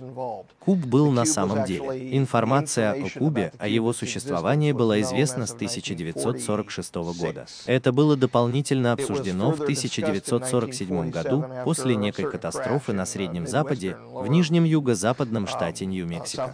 [0.59, 2.17] Куб был на самом деле.
[2.17, 7.47] Информация о кубе, о его существовании была известна с 1946 года.
[7.67, 14.65] Это было дополнительно обсуждено в 1947 году после некой катастрофы на Среднем Западе в нижнем
[14.65, 16.53] юго-западном штате Нью-Мексико.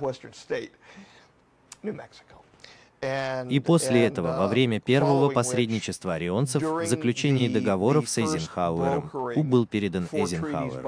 [3.03, 9.67] И после этого, во время первого посредничества орионцев, в заключении договоров с Эйзенхауэром, куб был
[9.67, 10.83] передан Эйзенхауэру.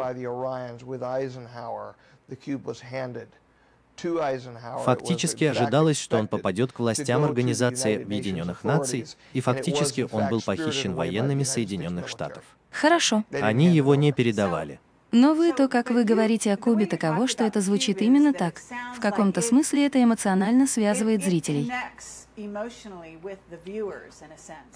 [4.85, 10.95] Фактически ожидалось, что он попадет к властям Организации Объединенных Наций, и фактически он был похищен
[10.95, 12.45] военными Соединенных Штатов.
[12.71, 13.25] Хорошо.
[13.33, 14.81] Они его не передавали.
[15.11, 18.61] Но вы, то, как вы говорите о Кубе, таково, что это звучит именно так.
[18.95, 21.73] В каком-то смысле это эмоционально связывает зрителей.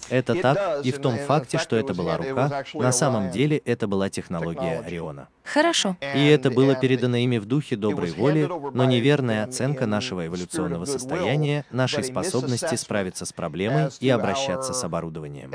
[0.09, 4.09] Это так, и в том факте, что это была рука, на самом деле это была
[4.09, 5.29] технология Ориона.
[5.43, 5.95] Хорошо.
[6.01, 11.63] И это было передано ими в духе доброй воли, но неверная оценка нашего эволюционного состояния,
[11.71, 15.51] нашей способности справиться с проблемой и обращаться с оборудованием.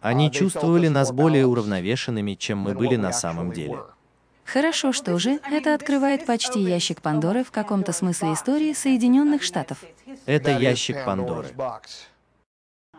[0.00, 3.78] Они чувствовали нас более уравновешенными, чем мы были на самом деле.
[4.44, 9.84] Хорошо, что же, это открывает почти ящик Пандоры в каком-то смысле истории Соединенных Штатов.
[10.26, 11.48] Это ящик Пандоры.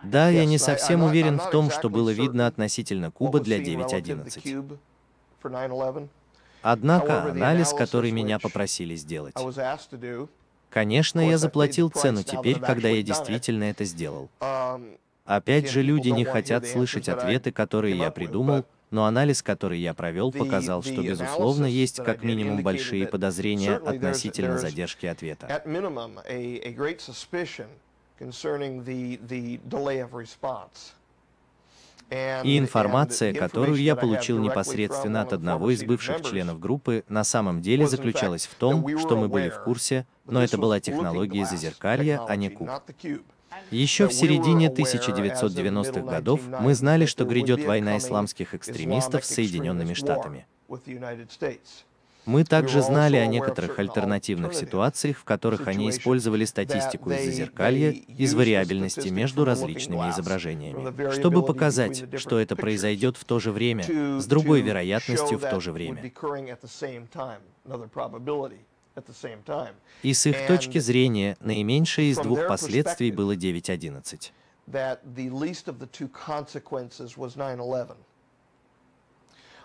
[0.03, 4.77] Да, я не совсем уверен в том, что было видно относительно куба для 9.11.
[6.61, 9.35] Однако анализ, который меня попросили сделать.
[10.69, 14.29] Конечно, я заплатил цену теперь, когда я действительно это сделал.
[15.25, 20.31] Опять же, люди не хотят слышать ответы, которые я придумал, но анализ, который я провел,
[20.31, 25.63] показал, что, безусловно, есть как минимум большие подозрения относительно задержки ответа.
[32.43, 37.87] И информация, которую я получил непосредственно от одного из бывших членов группы, на самом деле
[37.87, 42.49] заключалась в том, что мы были в курсе, но это была технология зазеркалья, а не
[42.49, 42.69] куб.
[43.71, 50.45] Еще в середине 1990-х годов мы знали, что грядет война исламских экстремистов с Соединенными Штатами.
[52.25, 58.35] Мы также знали о некоторых альтернативных ситуациях, в которых они использовали статистику из зазеркалья, из
[58.35, 64.61] вариабельности между различными изображениями, чтобы показать, что это произойдет в то же время, с другой
[64.61, 66.11] вероятностью в то же время.
[70.03, 74.31] И с их точки зрения, наименьшее из двух последствий было 9.11.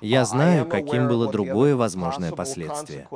[0.01, 3.09] Я знаю, каким было другое возможное последствие.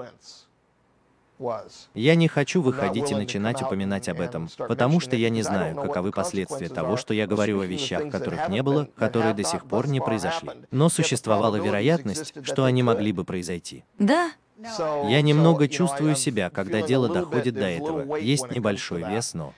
[1.94, 6.12] Я не хочу выходить и начинать упоминать об этом, потому что я не знаю, каковы
[6.12, 10.00] последствия того, что я говорю о вещах, которых не было, которые до сих пор не
[10.00, 10.50] произошли.
[10.70, 13.84] Но существовала вероятность, что они могли бы произойти.
[13.98, 18.16] Да, я немного чувствую себя, когда дело доходит до этого.
[18.16, 19.54] Есть небольшой вес, но...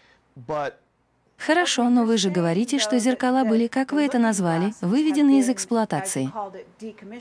[1.47, 6.31] Хорошо, но вы же говорите, что зеркала были, как вы это назвали, выведены из эксплуатации.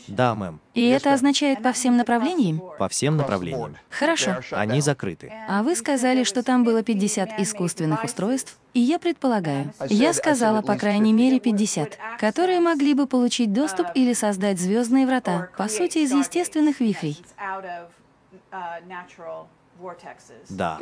[0.08, 0.60] Да, мэм.
[0.76, 2.62] И это означает по всем направлениям?
[2.78, 3.78] По всем направлениям.
[3.90, 4.42] Хорошо.
[4.52, 5.34] Они закрыты.
[5.48, 10.76] А вы сказали, что там было 50 искусственных устройств, и я предполагаю, я сказала, по
[10.76, 16.12] крайней мере, 50, которые могли бы получить доступ или создать звездные врата, по сути, из
[16.12, 17.17] естественных вихрей.
[20.50, 20.80] Да.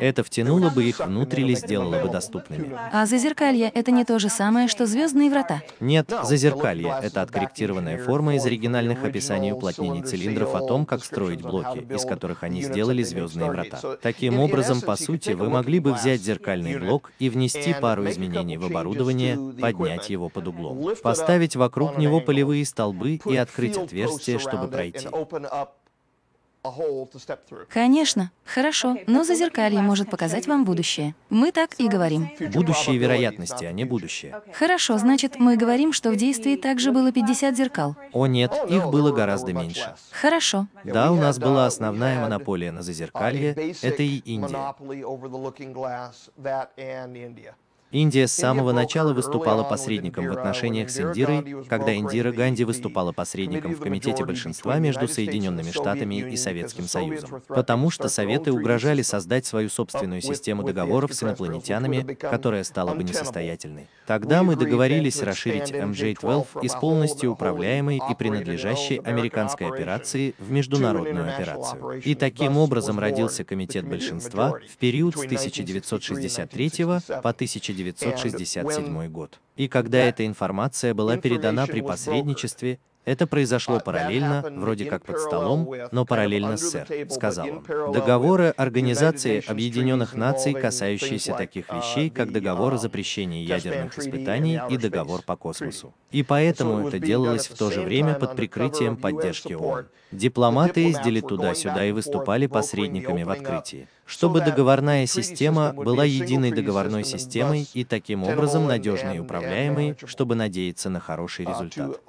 [0.00, 2.72] Это втянуло бы их внутрь или сделало бы доступными.
[2.92, 5.62] А зазеркалье— это не то же самое, что звездные врата.
[5.80, 11.86] Нет, зазеркалье— это откорректированная форма из оригинальных описаний уплотнений цилиндров о том, как строить блоки,
[11.94, 13.80] из которых они сделали звездные врата.
[14.02, 18.64] Таким образом, по сути, вы могли бы взять зеркальный блок и внести пару изменений в
[18.64, 25.08] оборудование, поднять его под углом, поставить вокруг него полевые столбы и открыть отверстие, чтобы пройти.
[27.68, 31.14] Конечно, хорошо, но зазеркалье может показать вам будущее.
[31.28, 32.30] Мы так и говорим.
[32.52, 34.40] Будущее вероятности, а не будущее.
[34.52, 37.96] Хорошо, значит, мы говорим, что в действии также было 50 зеркал.
[38.12, 39.94] О нет, их было гораздо меньше.
[40.10, 40.66] Хорошо.
[40.84, 43.52] Да, у нас была основная монополия на зазеркалье,
[43.82, 44.74] это и Индия.
[47.94, 53.72] Индия с самого начала выступала посредником в отношениях с Индирой, когда Индира Ганди выступала посредником
[53.72, 59.68] в Комитете большинства между Соединенными Штатами и Советским Союзом, потому что Советы угрожали создать свою
[59.68, 63.86] собственную систему договоров с инопланетянами, которая стала бы несостоятельной.
[64.08, 72.00] Тогда мы договорились расширить MJ-12 из полностью управляемой и принадлежащей американской операции в международную операцию.
[72.04, 76.70] И таким образом родился Комитет большинства в период с 1963
[77.22, 79.40] по 19 1967 год.
[79.56, 85.70] И когда эта информация была передана при посредничестве, это произошло параллельно, вроде как под столом,
[85.92, 87.92] но параллельно с СЭР, сказал он.
[87.92, 95.22] Договоры Организации Объединенных Наций, касающиеся таких вещей, как договор о запрещении ядерных испытаний и договор
[95.22, 95.92] по космосу.
[96.12, 99.86] И поэтому это делалось в то же время под прикрытием поддержки ООН.
[100.10, 107.66] Дипломаты ездили туда-сюда и выступали посредниками в открытии чтобы договорная система была единой договорной системой
[107.74, 112.00] и таким образом надежной и управляемой, чтобы надеяться на хороший результат.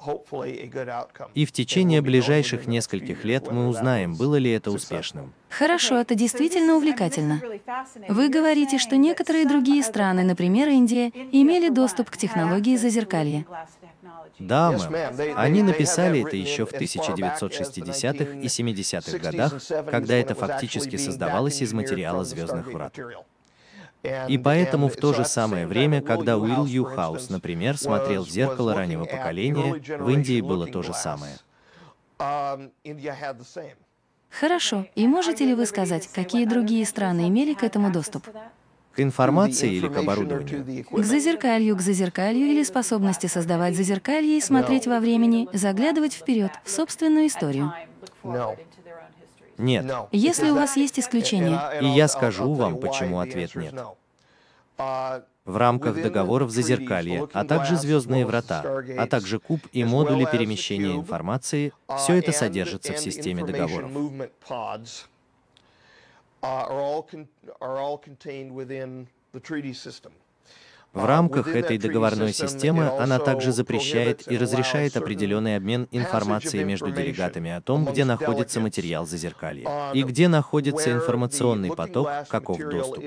[1.34, 5.34] И в течение ближайших нескольких лет мы узнаем, было ли это успешным.
[5.50, 7.42] Хорошо, это действительно увлекательно.
[8.10, 13.46] Вы говорите, что некоторые другие страны, например, Индия, имели доступ к технологии зазеркалья.
[14.40, 15.38] Да, мэм.
[15.38, 19.54] Они написали это еще в 1960-х и 70-х годах,
[19.90, 22.98] когда это фактически создавалось из материала «Звездных врат».
[24.28, 29.06] И поэтому в то же самое время, когда Уилл Юхаус, например, смотрел в зеркало раннего
[29.06, 31.38] поколения, в Индии было то же самое.
[34.30, 34.86] Хорошо.
[34.96, 38.28] И можете ли вы сказать, какие другие страны имели к этому доступ?
[38.96, 40.86] К информации или к оборудованию?
[40.90, 46.70] К зазеркалью, к зазеркалью или способности создавать зазеркалье и смотреть во времени, заглядывать вперед, в
[46.70, 47.74] собственную историю.
[49.58, 49.86] Нет.
[50.12, 51.60] Если у вас есть исключения.
[51.82, 53.74] И я скажу вам, почему ответ нет.
[54.78, 58.64] В рамках договоров Зазеркалья, а также Звездные врата,
[58.98, 63.92] а также куб и модули перемещения информации, все это содержится в системе договоров.
[70.96, 77.52] В рамках этой договорной системы она также запрещает и разрешает определенный обмен информацией между делегатами
[77.52, 83.04] о том, где находится материал зазеркалья и где находится информационный поток, каков доступ.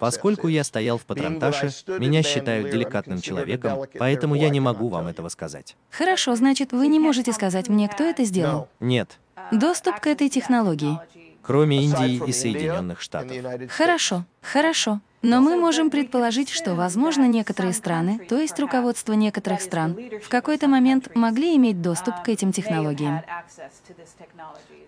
[0.00, 5.28] Поскольку я стоял в Патронташе, меня считают деликатным человеком, поэтому я не могу вам этого
[5.28, 5.76] сказать.
[5.90, 8.68] Хорошо, значит, вы не можете сказать мне, кто это сделал?
[8.80, 9.18] Нет.
[9.52, 10.98] Доступ к этой технологии.
[11.42, 13.36] Кроме Индии и Соединенных Штатов.
[13.70, 15.00] Хорошо, хорошо.
[15.22, 20.68] Но мы можем предположить, что, возможно, некоторые страны, то есть руководство некоторых стран, в какой-то
[20.68, 23.22] момент могли иметь доступ к этим технологиям.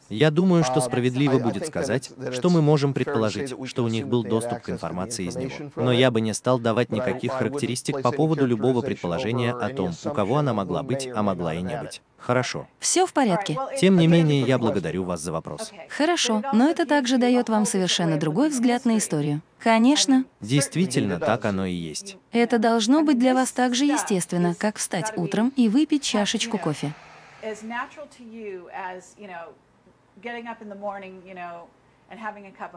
[0.09, 4.63] Я думаю, что справедливо будет сказать, что мы можем предположить, что у них был доступ
[4.63, 5.71] к информации из него.
[5.77, 10.11] Но я бы не стал давать никаких характеристик по поводу любого предположения о том, у
[10.11, 12.01] кого она могла быть, а могла и не быть.
[12.19, 12.67] Хорошо.
[12.79, 13.57] Все в порядке.
[13.81, 15.73] Тем не менее, я благодарю вас за вопрос.
[15.89, 19.41] Хорошо, но это также дает вам совершенно другой взгляд на историю.
[19.59, 20.25] Конечно.
[20.41, 22.17] Действительно, так оно и есть.
[22.33, 26.93] Это должно быть для вас так же естественно, как встать утром и выпить чашечку кофе.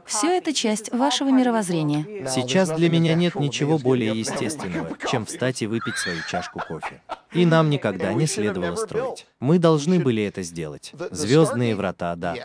[0.06, 2.28] Все это часть вашего мировоззрения.
[2.28, 7.02] Сейчас для меня нет ничего более естественного, чем встать и выпить свою чашку кофе.
[7.32, 9.26] И нам никогда не следовало строить.
[9.40, 10.92] Мы должны были это сделать.
[11.12, 12.36] Звездные врата, да.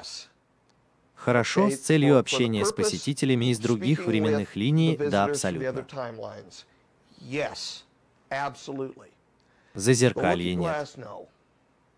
[1.14, 5.84] Хорошо, с целью общения с посетителями из других временных линий, да, абсолютно.
[9.74, 10.96] Зазеркалье нет.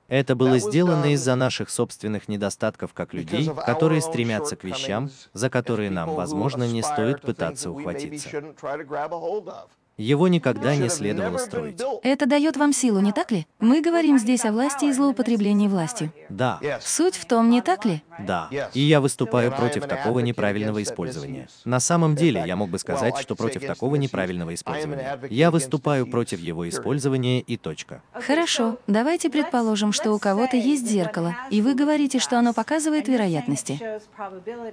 [0.08, 5.90] Это было сделано из-за наших собственных недостатков как людей, которые стремятся к вещам, за которые
[5.90, 8.28] нам, возможно, не стоит пытаться ухватиться.
[9.98, 11.80] Его никогда не следовало строить.
[12.04, 13.46] Это дает вам силу, не так ли?
[13.58, 16.12] Мы говорим здесь о власти и злоупотреблении властью.
[16.28, 18.02] Да, Суть в том, не так ли?
[18.20, 18.48] да.
[18.74, 21.48] И я выступаю против такого неправильного использования.
[21.64, 25.18] На самом деле, я мог бы сказать, что против такого неправильного использования.
[25.30, 28.02] Я выступаю против его использования и точка.
[28.12, 33.80] Хорошо, давайте предположим, что у кого-то есть зеркало, и вы говорите, что оно показывает вероятности.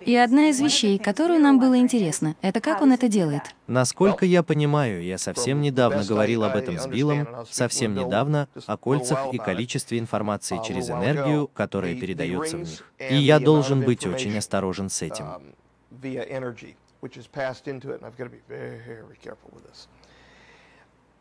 [0.05, 3.41] И одна из вещей, которую нам было интересно, это как он это делает.
[3.67, 9.33] Насколько я понимаю, я совсем недавно говорил об этом с Биллом, совсем недавно, о кольцах
[9.33, 12.83] и количестве информации через энергию, которая передается в них.
[13.09, 15.25] И я должен быть очень осторожен с этим.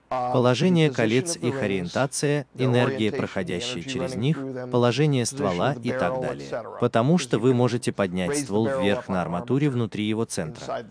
[0.08, 4.38] Положение колец, их ориентация, энергия, проходящая через них,
[4.70, 6.48] положение ствола и так далее.
[6.80, 10.84] Потому что вы можете поднять ствол вверх на арматуре внутри его центра.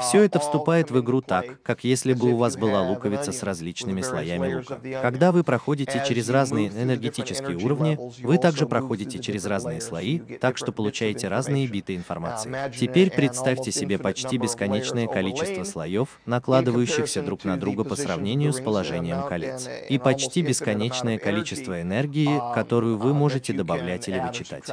[0.00, 4.00] Все это вступает в игру так, как если бы у вас была луковица с различными
[4.00, 4.80] слоями лука.
[5.02, 10.72] Когда вы проходите через разные энергетические уровни, вы также проходите через разные слои, так что
[10.72, 12.70] получаете разные биты информации.
[12.78, 19.26] Теперь представьте себе почти бесконечное количество слоев, накладывающихся друг на друга по сравнению с положением
[19.28, 24.70] колец, и почти бесконечное количество энергии, которую вы можете добавлять или вычитать.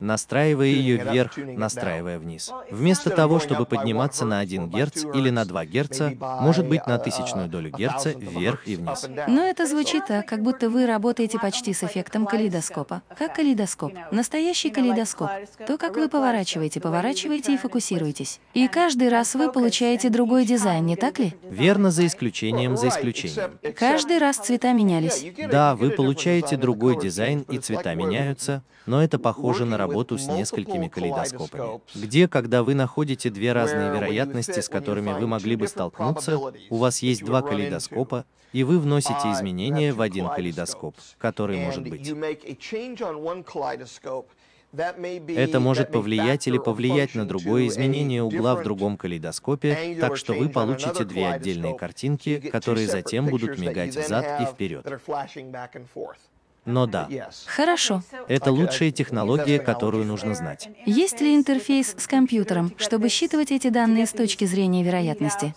[0.00, 2.50] Настраивая ее вверх, настраивая вниз.
[2.70, 6.00] Вместо того, чтобы подниматься на hertz 1 or by Гц или на hertz, 2 Гц,
[6.40, 9.06] может быть на тысячную долю a вверх и вниз.
[9.28, 13.02] Но это звучит так, как будто вы работаете почти с эффектом калейдоскопа.
[13.16, 13.92] Как калейдоскоп.
[14.10, 15.30] Настоящий калейдоскоп.
[15.66, 18.40] То, как вы поворачиваете, поворачиваете и фокусируетесь.
[18.54, 21.34] И каждый раз вы получаете другой дизайн, не так ли?
[21.42, 23.58] Верно, за исключением за исключением.
[23.76, 25.24] Каждый раз цвета менялись.
[25.50, 30.26] Да, вы получаете другой дизайн, и цвета меняются, но это похоже на with работу с
[30.28, 36.38] несколькими калейдоскопами, где, когда вы находите две разные вероятности, с которыми вы могли бы столкнуться,
[36.70, 42.12] у вас есть два калейдоскопа, и вы вносите изменения в один калейдоскоп, который может быть.
[44.72, 50.48] Это может повлиять или повлиять на другое изменение угла в другом калейдоскопе, так что вы
[50.48, 54.86] получите две отдельные картинки, которые затем будут мигать взад и вперед.
[56.66, 57.08] Но да.
[57.46, 58.02] Хорошо.
[58.28, 60.68] это лучшая технология, которую нужно знать.
[60.84, 65.54] Есть ли интерфейс с компьютером, чтобы считывать эти данные с точки зрения вероятности?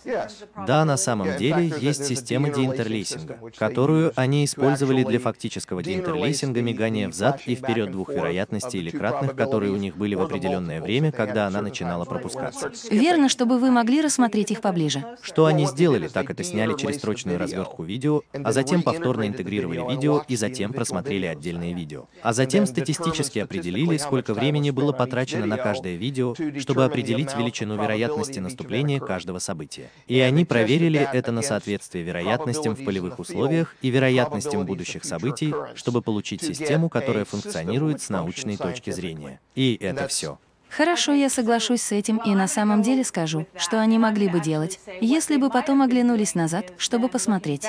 [0.66, 7.42] Да, на самом деле есть система деинтерлейсинга, которую они использовали для фактического деинтерлейсинга мигания взад
[7.46, 11.60] и вперед двух вероятностей или кратных, которые у них были в определенное время, когда она
[11.60, 12.72] начинала пропускаться.
[12.90, 15.04] Верно, чтобы вы могли рассмотреть их поближе.
[15.20, 20.24] Что они сделали, так это сняли через строчную развертку видео, а затем повторно интегрировали видео
[20.28, 21.30] и затем просмотрели videos.
[21.32, 22.06] отдельные видео.
[22.22, 28.38] А затем статистически определили, сколько времени было потрачено на каждое видео, чтобы определить величину вероятности
[28.38, 29.90] наступления каждого события.
[30.06, 36.02] И они проверили это на соответствие вероятностям в полевых условиях и вероятностям будущих событий, чтобы
[36.02, 39.40] получить систему, которая функционирует с научной точки зрения.
[39.54, 40.38] И это все.
[40.76, 44.80] Хорошо, я соглашусь с этим и на самом деле скажу, что они могли бы делать,
[45.00, 47.64] если бы потом оглянулись назад, чтобы посмотреть.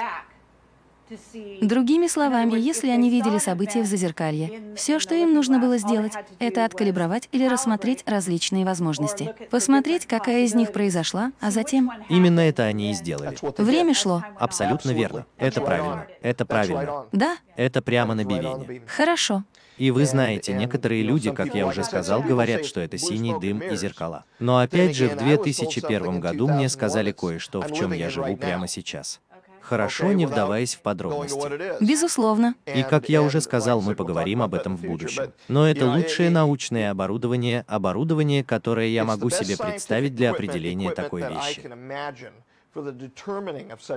[1.61, 6.65] Другими словами, если они видели события в зазеркалье, все, что им нужно было сделать, это
[6.65, 9.35] откалибровать или рассмотреть различные возможности.
[9.51, 11.91] Посмотреть, какая из них произошла, а затем...
[12.09, 13.37] Именно это они и сделали.
[13.61, 14.23] Время шло.
[14.37, 15.25] Абсолютно верно.
[15.37, 16.07] Это правильно.
[16.21, 17.05] Это правильно.
[17.11, 17.37] Да?
[17.55, 18.81] Это прямо на бивене.
[18.87, 19.43] Хорошо.
[19.77, 23.75] И вы знаете, некоторые люди, как я уже сказал, говорят, что это синий дым и
[23.75, 24.23] зеркала.
[24.39, 27.11] Но опять же, в again, I was told 2001 something in году мне 2001 сказали
[27.11, 29.19] кое-что, в чем я живу прямо сейчас.
[29.67, 31.83] Хорошо, не вдаваясь в подробности.
[31.83, 32.55] Безусловно.
[32.65, 35.33] И как я уже сказал, мы поговорим об этом в будущем.
[35.47, 41.61] Но это лучшее научное оборудование, оборудование, которое я могу себе представить для определения такой вещи.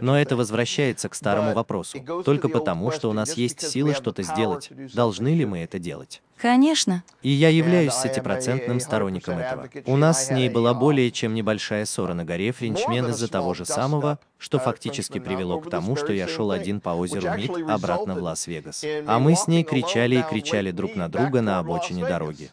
[0.01, 1.99] Но это возвращается к старому But вопросу.
[2.25, 4.23] Только the old потому, что у question, нас есть because we силы have the что-то
[4.23, 6.23] power сделать, to do something, должны ли мы это делать?
[6.37, 7.03] Конечно.
[7.23, 9.69] И я являюсь And I am a пятипроцентным сторонником 100% этого.
[9.87, 13.05] У нас с had ней a, была uh, более чем небольшая ссора на горе Френчмен
[13.05, 15.97] more than a из-за того же самого, что uh, фактически uh, привело over к тому,
[15.97, 18.85] что я same шел thing, один по озеру Мид actually обратно в Лас-Вегас.
[18.85, 22.53] А me мы с ней кричали и кричали друг на друга на обочине дороги.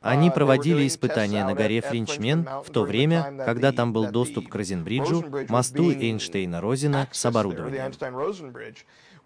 [0.00, 0.08] Uh.
[0.10, 4.54] Они Uh, проводили испытания на горе Frenchman в то время, когда там был доступ к
[4.54, 7.92] Розенбриджу, мосту Эйнштейна-Розена с оборудованием.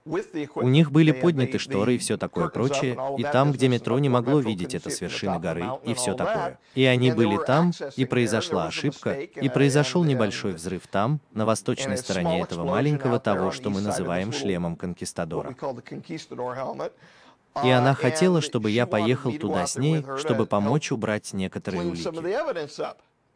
[0.05, 4.41] У них были подняты шторы и все такое прочее, и там, где метро не могло
[4.41, 6.59] видеть это с вершины горы и все такое.
[6.75, 12.43] И они были там, и произошла ошибка, и произошел небольшой взрыв там, на восточной стороне
[12.43, 15.55] этого маленького того, что мы называем шлемом конкистадора.
[17.65, 22.09] И она хотела, чтобы я поехал туда с ней, чтобы помочь убрать некоторые улики.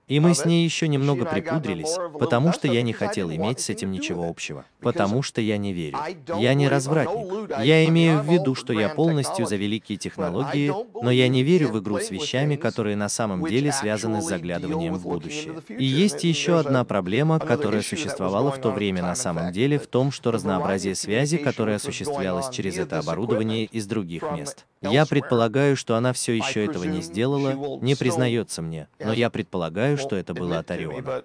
[0.09, 3.91] И мы с ней еще немного припудрились, потому что я не хотел иметь с этим
[3.91, 4.65] ничего общего.
[4.81, 5.99] Потому что я не верю.
[6.39, 7.51] Я не развратник.
[7.59, 11.81] Я имею в виду, что я полностью за великие технологии, но я не верю в
[11.81, 15.55] игру с вещами, которые на самом деле связаны с заглядыванием в будущее.
[15.69, 20.13] И есть еще одна проблема, которая существовала в то время на самом деле, в том,
[20.13, 24.67] что разнообразие связи, которое осуществлялось через это оборудование из других мест.
[24.83, 29.96] Я предполагаю, что она все еще этого не сделала, не признается мне, но я предполагаю,
[29.97, 31.25] что это было от Ориона.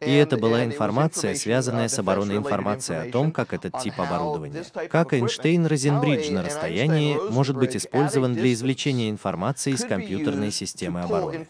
[0.00, 5.12] И это была информация, связанная с обороной информации о том, как этот тип оборудования, как
[5.14, 11.46] Эйнштейн-Розенбридж на расстоянии, может быть использован для извлечения информации из компьютерной системы обороны.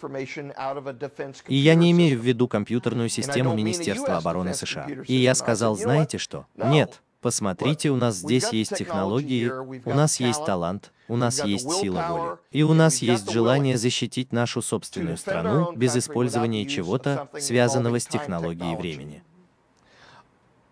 [1.49, 4.87] И я не имею в виду компьютерную систему Министерства обороны США.
[5.07, 6.47] И я сказал, знаете что?
[6.57, 9.51] Нет, Посмотрите, у нас здесь есть технологии,
[9.87, 12.39] у нас есть талант, у нас есть сила воли.
[12.51, 18.77] И у нас есть желание защитить нашу собственную страну без использования чего-то, связанного с технологией
[18.77, 19.23] времени.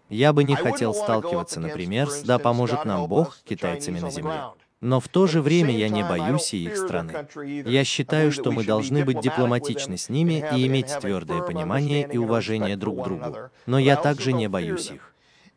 [0.08, 4.42] Я бы не хотел сталкиваться, например, с «да поможет нам Бог» китайцами на Земле.
[4.82, 7.26] Но в то же время я не боюсь и их страны.
[7.64, 12.76] Я считаю, что мы должны быть дипломатичны с ними и иметь твердое понимание и уважение
[12.76, 13.36] друг к другу.
[13.66, 15.11] Но я также не боюсь их.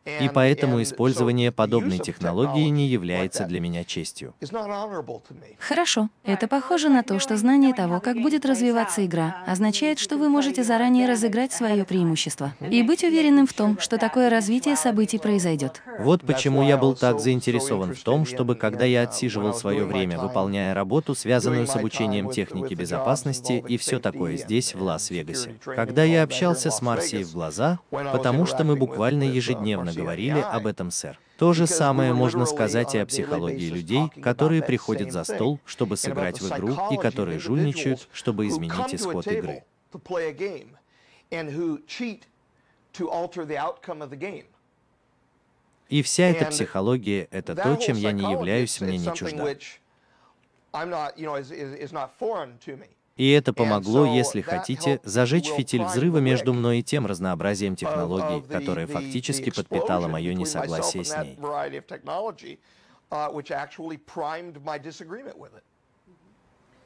[0.06, 4.34] И поэтому использование подобной технологии не является для меня честью.
[5.58, 6.08] Хорошо.
[6.24, 10.62] Это похоже на то, что знание того, как будет развиваться игра, означает, что вы можете
[10.62, 15.82] заранее разыграть свое преимущество и быть уверенным в том, что такое развитие событий произойдет.
[15.98, 20.74] Вот почему я был так заинтересован в том, чтобы, когда я отсиживал свое время, выполняя
[20.74, 26.70] работу, связанную с обучением техники безопасности и все такое здесь, в Лас-Вегасе, когда я общался
[26.70, 31.18] с Марсией в глаза, потому что мы буквально ежедневно говорили об этом, сэр.
[31.38, 36.40] То же самое можно сказать и о психологии людей, которые приходят за стол, чтобы сыграть
[36.40, 39.64] в игру, и которые жульничают, чтобы изменить исход игры.
[45.88, 49.54] И вся эта психология— это то, чем я не являюсь, мне не чужда.
[53.16, 58.86] И это помогло, если хотите, зажечь фитиль взрыва между мной и тем разнообразием технологий, которое
[58.86, 61.38] фактически подпитало мое несогласие с ней.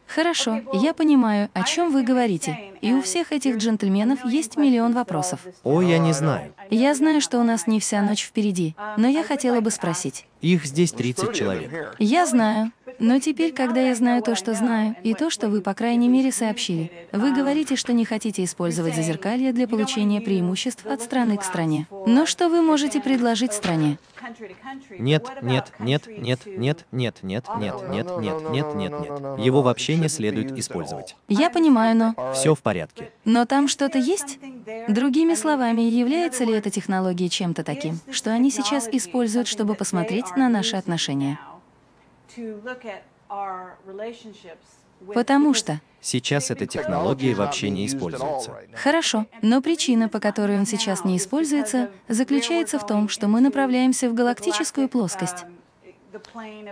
[0.07, 2.75] Хорошо, я понимаю, о чем вы говорите.
[2.81, 5.41] И у всех этих джентльменов есть миллион вопросов.
[5.63, 6.53] О, я не знаю.
[6.69, 10.27] Я знаю, что у нас не вся ночь впереди, но я хотела бы спросить.
[10.41, 11.95] Их здесь 30 человек.
[11.99, 12.73] Я знаю.
[12.99, 16.33] Но теперь, когда я знаю то, что знаю, и то, что вы, по крайней мере,
[16.33, 21.87] сообщили, вы говорите, что не хотите использовать зазеркалье для получения преимуществ от страны к стране.
[22.07, 23.99] Но что вы можете предложить стране?
[24.99, 28.93] Нет, нет, нет, нет, нет, нет, нет, нет, нет, нет, нет, нет, нет.
[29.39, 31.17] Его вообще не следует использовать.
[31.29, 32.33] Я понимаю, но...
[32.35, 33.11] Все в порядке.
[33.25, 34.39] Но там что-то есть?
[34.89, 40.49] Другими словами, является ли эта технология чем-то таким, что они сейчас используют, чтобы посмотреть на
[40.49, 41.39] наши отношения?
[45.15, 48.55] Потому что Сейчас эта технология вообще не используется.
[48.75, 54.09] Хорошо, но причина, по которой он сейчас не используется, заключается в том, что мы направляемся
[54.09, 55.45] в галактическую плоскость.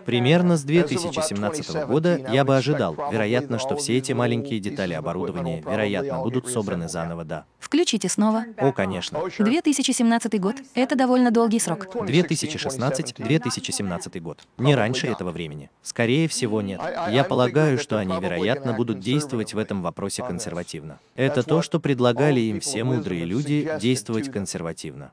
[0.05, 6.21] Примерно с 2017 года я бы ожидал, вероятно, что все эти маленькие детали оборудования, вероятно,
[6.21, 7.45] будут собраны заново, да.
[7.59, 8.45] Включите снова.
[8.57, 9.21] О, конечно.
[9.39, 11.87] 2017 год— это довольно долгий срок.
[11.95, 14.41] 2016-2017 год.
[14.57, 15.69] Не раньше этого времени.
[15.83, 16.81] Скорее всего, нет.
[17.11, 20.99] Я полагаю, что они, вероятно, будут действовать в этом вопросе консервативно.
[21.15, 25.11] Это то, что предлагали им все мудрые люди— действовать консервативно.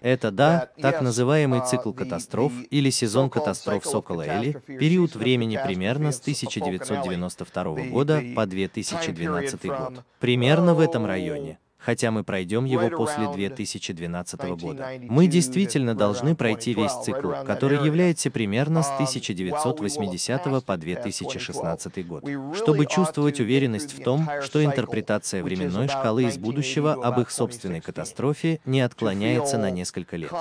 [0.00, 6.12] Это, да, так называемый uh, цикл катастроф или сезон катастроф Сокола Эли, период времени примерно
[6.12, 10.04] с 1992 года по 2012 год.
[10.20, 14.88] Примерно в этом районе хотя мы пройдем его после 2012 года.
[15.02, 22.24] Мы действительно должны пройти весь цикл, который является примерно с 1980 по 2016 год,
[22.54, 28.60] чтобы чувствовать уверенность в том, что интерпретация временной шкалы из будущего об их собственной катастрофе
[28.64, 30.32] не отклоняется на несколько лет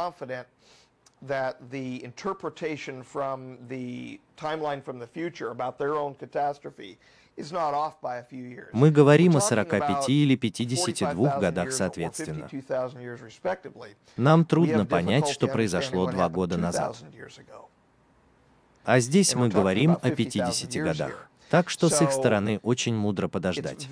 [1.21, 6.97] that the interpretation from the timeline from the future about their own catastrophe
[8.73, 12.49] мы говорим о 45 или 52 годах соответственно.
[14.17, 16.97] Нам трудно понять, что произошло два года назад.
[18.85, 21.29] А здесь мы говорим о 50 годах.
[21.49, 23.87] Так что с их стороны очень мудро подождать.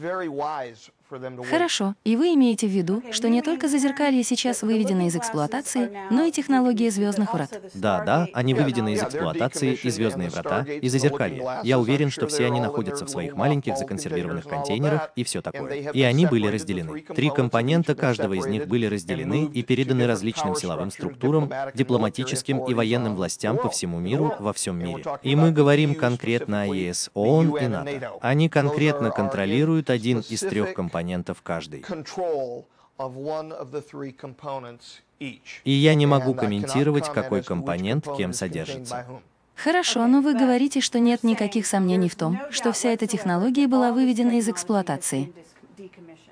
[1.09, 1.95] Хорошо.
[2.03, 6.31] И вы имеете в виду, что не только зазеркалье сейчас выведено из эксплуатации, но и
[6.31, 7.61] технология звездных врат.
[7.73, 11.61] Да, да, они выведены из эксплуатации, и звездные врата, и зазеркалье.
[11.63, 15.91] Я уверен, что все они находятся в своих маленьких законсервированных контейнерах и все такое.
[15.91, 17.01] И они были разделены.
[17.01, 23.15] Три компонента каждого из них были разделены и переданы различным силовым структурам, дипломатическим и военным
[23.15, 25.05] властям по всему миру, во всем мире.
[25.23, 28.11] И мы говорим конкретно о ЕС, ООН и НАТО.
[28.21, 30.96] Они конкретно контролируют один из трех компонентов
[31.41, 31.83] каждый.
[35.19, 39.05] И я не могу комментировать, какой компонент кем содержится.
[39.55, 43.91] Хорошо, но вы говорите, что нет никаких сомнений в том, что вся эта технология была
[43.91, 45.33] выведена из эксплуатации.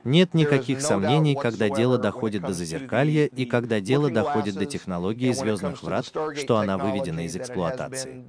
[0.05, 5.81] Нет никаких сомнений, когда дело доходит до зазеркалья и когда дело доходит до технологии звездных
[5.81, 8.23] врат, что она выведена из эксплуатации.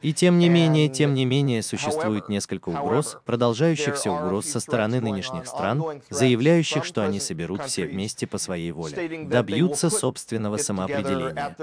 [0.00, 5.46] И тем не менее, тем не менее, существует несколько угроз, продолжающихся угроз со стороны нынешних
[5.48, 11.56] стран, заявляющих, что они соберут все вместе по своей воле, добьются собственного самоопределения.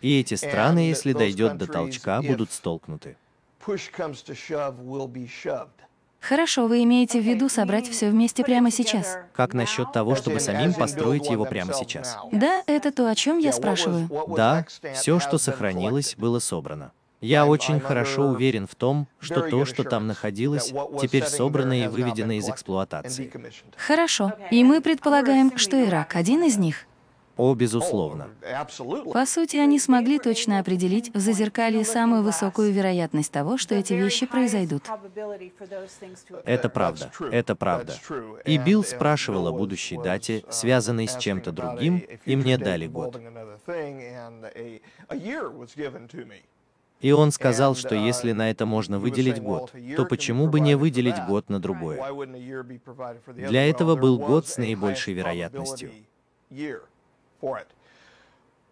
[0.00, 3.16] И эти страны, если дойдет до толчка, будут столкнуты.
[6.20, 9.18] Хорошо, вы имеете в виду собрать все вместе прямо сейчас?
[9.32, 12.18] Как насчет того, чтобы самим построить его прямо сейчас?
[12.32, 14.08] Да, это то, о чем я спрашиваю.
[14.36, 16.92] Да, все, что сохранилось, было собрано.
[17.20, 22.32] Я очень хорошо уверен в том, что то, что там находилось, теперь собрано и выведено
[22.32, 23.32] из эксплуатации.
[23.76, 24.34] Хорошо.
[24.52, 26.86] И мы предполагаем, что Ирак один из них.
[27.38, 28.28] О, безусловно.
[29.12, 34.26] По сути, они смогли точно определить в зазеркалье самую высокую вероятность того, что эти вещи
[34.26, 34.82] произойдут.
[36.44, 37.94] Это правда, это правда.
[38.44, 43.20] И Билл спрашивал о будущей дате, связанной с чем-то другим, и мне дали год.
[47.00, 51.24] И он сказал, что если на это можно выделить год, то почему бы не выделить
[51.28, 52.02] год на другое?
[53.28, 55.92] Для этого был год с наибольшей вероятностью.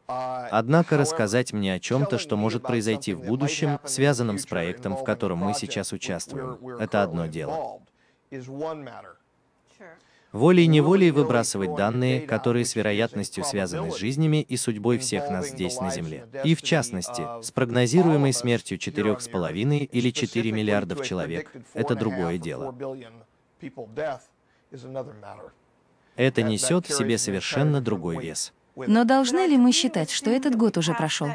[0.09, 5.39] Однако рассказать мне о чем-то, что может произойти в будущем, связанном с проектом, в котором
[5.39, 7.81] мы сейчас участвуем, это одно дело.
[10.33, 15.91] Волей-неволей выбрасывать данные, которые с вероятностью связаны с жизнями и судьбой всех нас здесь на
[15.91, 16.27] Земле.
[16.45, 22.77] И в частности, с прогнозируемой смертью 4,5 или 4 миллиардов человек, это другое дело.
[26.17, 28.53] Это несет в себе совершенно другой вес.
[28.77, 31.29] Но должны ли мы считать, что этот год уже прошел?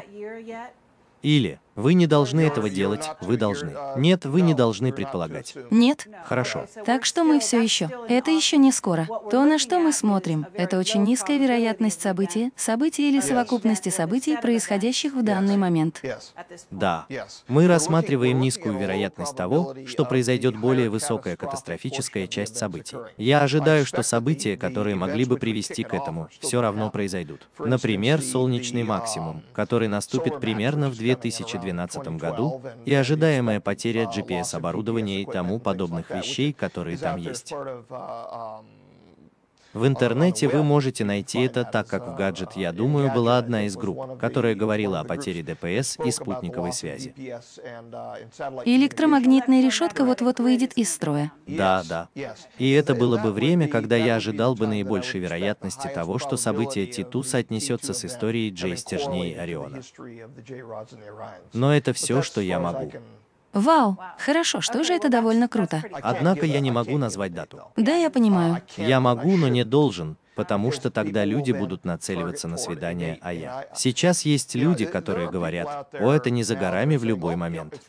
[1.22, 3.72] Или вы не должны этого делать, вы должны.
[3.96, 5.54] Нет, вы не должны предполагать.
[5.70, 6.06] Нет?
[6.24, 6.66] Хорошо.
[6.84, 7.90] Так что мы все еще.
[8.08, 9.08] Это еще не скоро.
[9.30, 15.14] То, на что мы смотрим, это очень низкая вероятность события, события или совокупности событий, происходящих
[15.14, 16.02] в данный момент.
[16.70, 17.06] Да.
[17.48, 22.96] Мы рассматриваем низкую вероятность того, что произойдет более высокая катастрофическая часть событий.
[23.16, 27.48] Я ожидаю, что события, которые могли бы привести к этому, все равно произойдут.
[27.58, 35.26] Например, солнечный максимум, который наступит примерно в 2020 2012 году и ожидаемая потеря GPS-оборудования и
[35.26, 37.52] тому подобных вещей, которые там есть.
[39.72, 43.76] В интернете вы можете найти это, так как в гаджет, я думаю, была одна из
[43.76, 47.14] групп, которая говорила о потере ДПС и спутниковой связи.
[48.64, 51.32] электромагнитная решетка вот-вот выйдет из строя.
[51.46, 52.08] Да, да.
[52.58, 57.22] И это было бы время, когда я ожидал бы наибольшей вероятности того, что событие Титу
[57.22, 59.80] соотнесется с историей Джей-стержней Ориона.
[61.52, 62.92] Но это все, что я могу.
[63.52, 65.82] Вау, хорошо, что же это довольно круто.
[66.02, 67.60] Однако я не могу назвать дату.
[67.76, 68.62] Да, я понимаю.
[68.76, 73.66] Я могу, но не должен, потому что тогда люди будут нацеливаться на свидание, а я.
[73.74, 77.80] Сейчас есть люди, которые говорят, о, это не за горами в любой момент.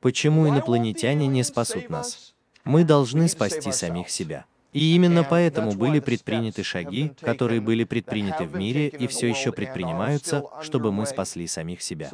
[0.00, 2.34] Почему инопланетяне не спасут нас?
[2.64, 4.44] Мы должны спасти самих себя.
[4.72, 10.44] И именно поэтому были предприняты шаги, которые были предприняты в мире и все еще предпринимаются,
[10.62, 12.10] чтобы мы спасли самих себя.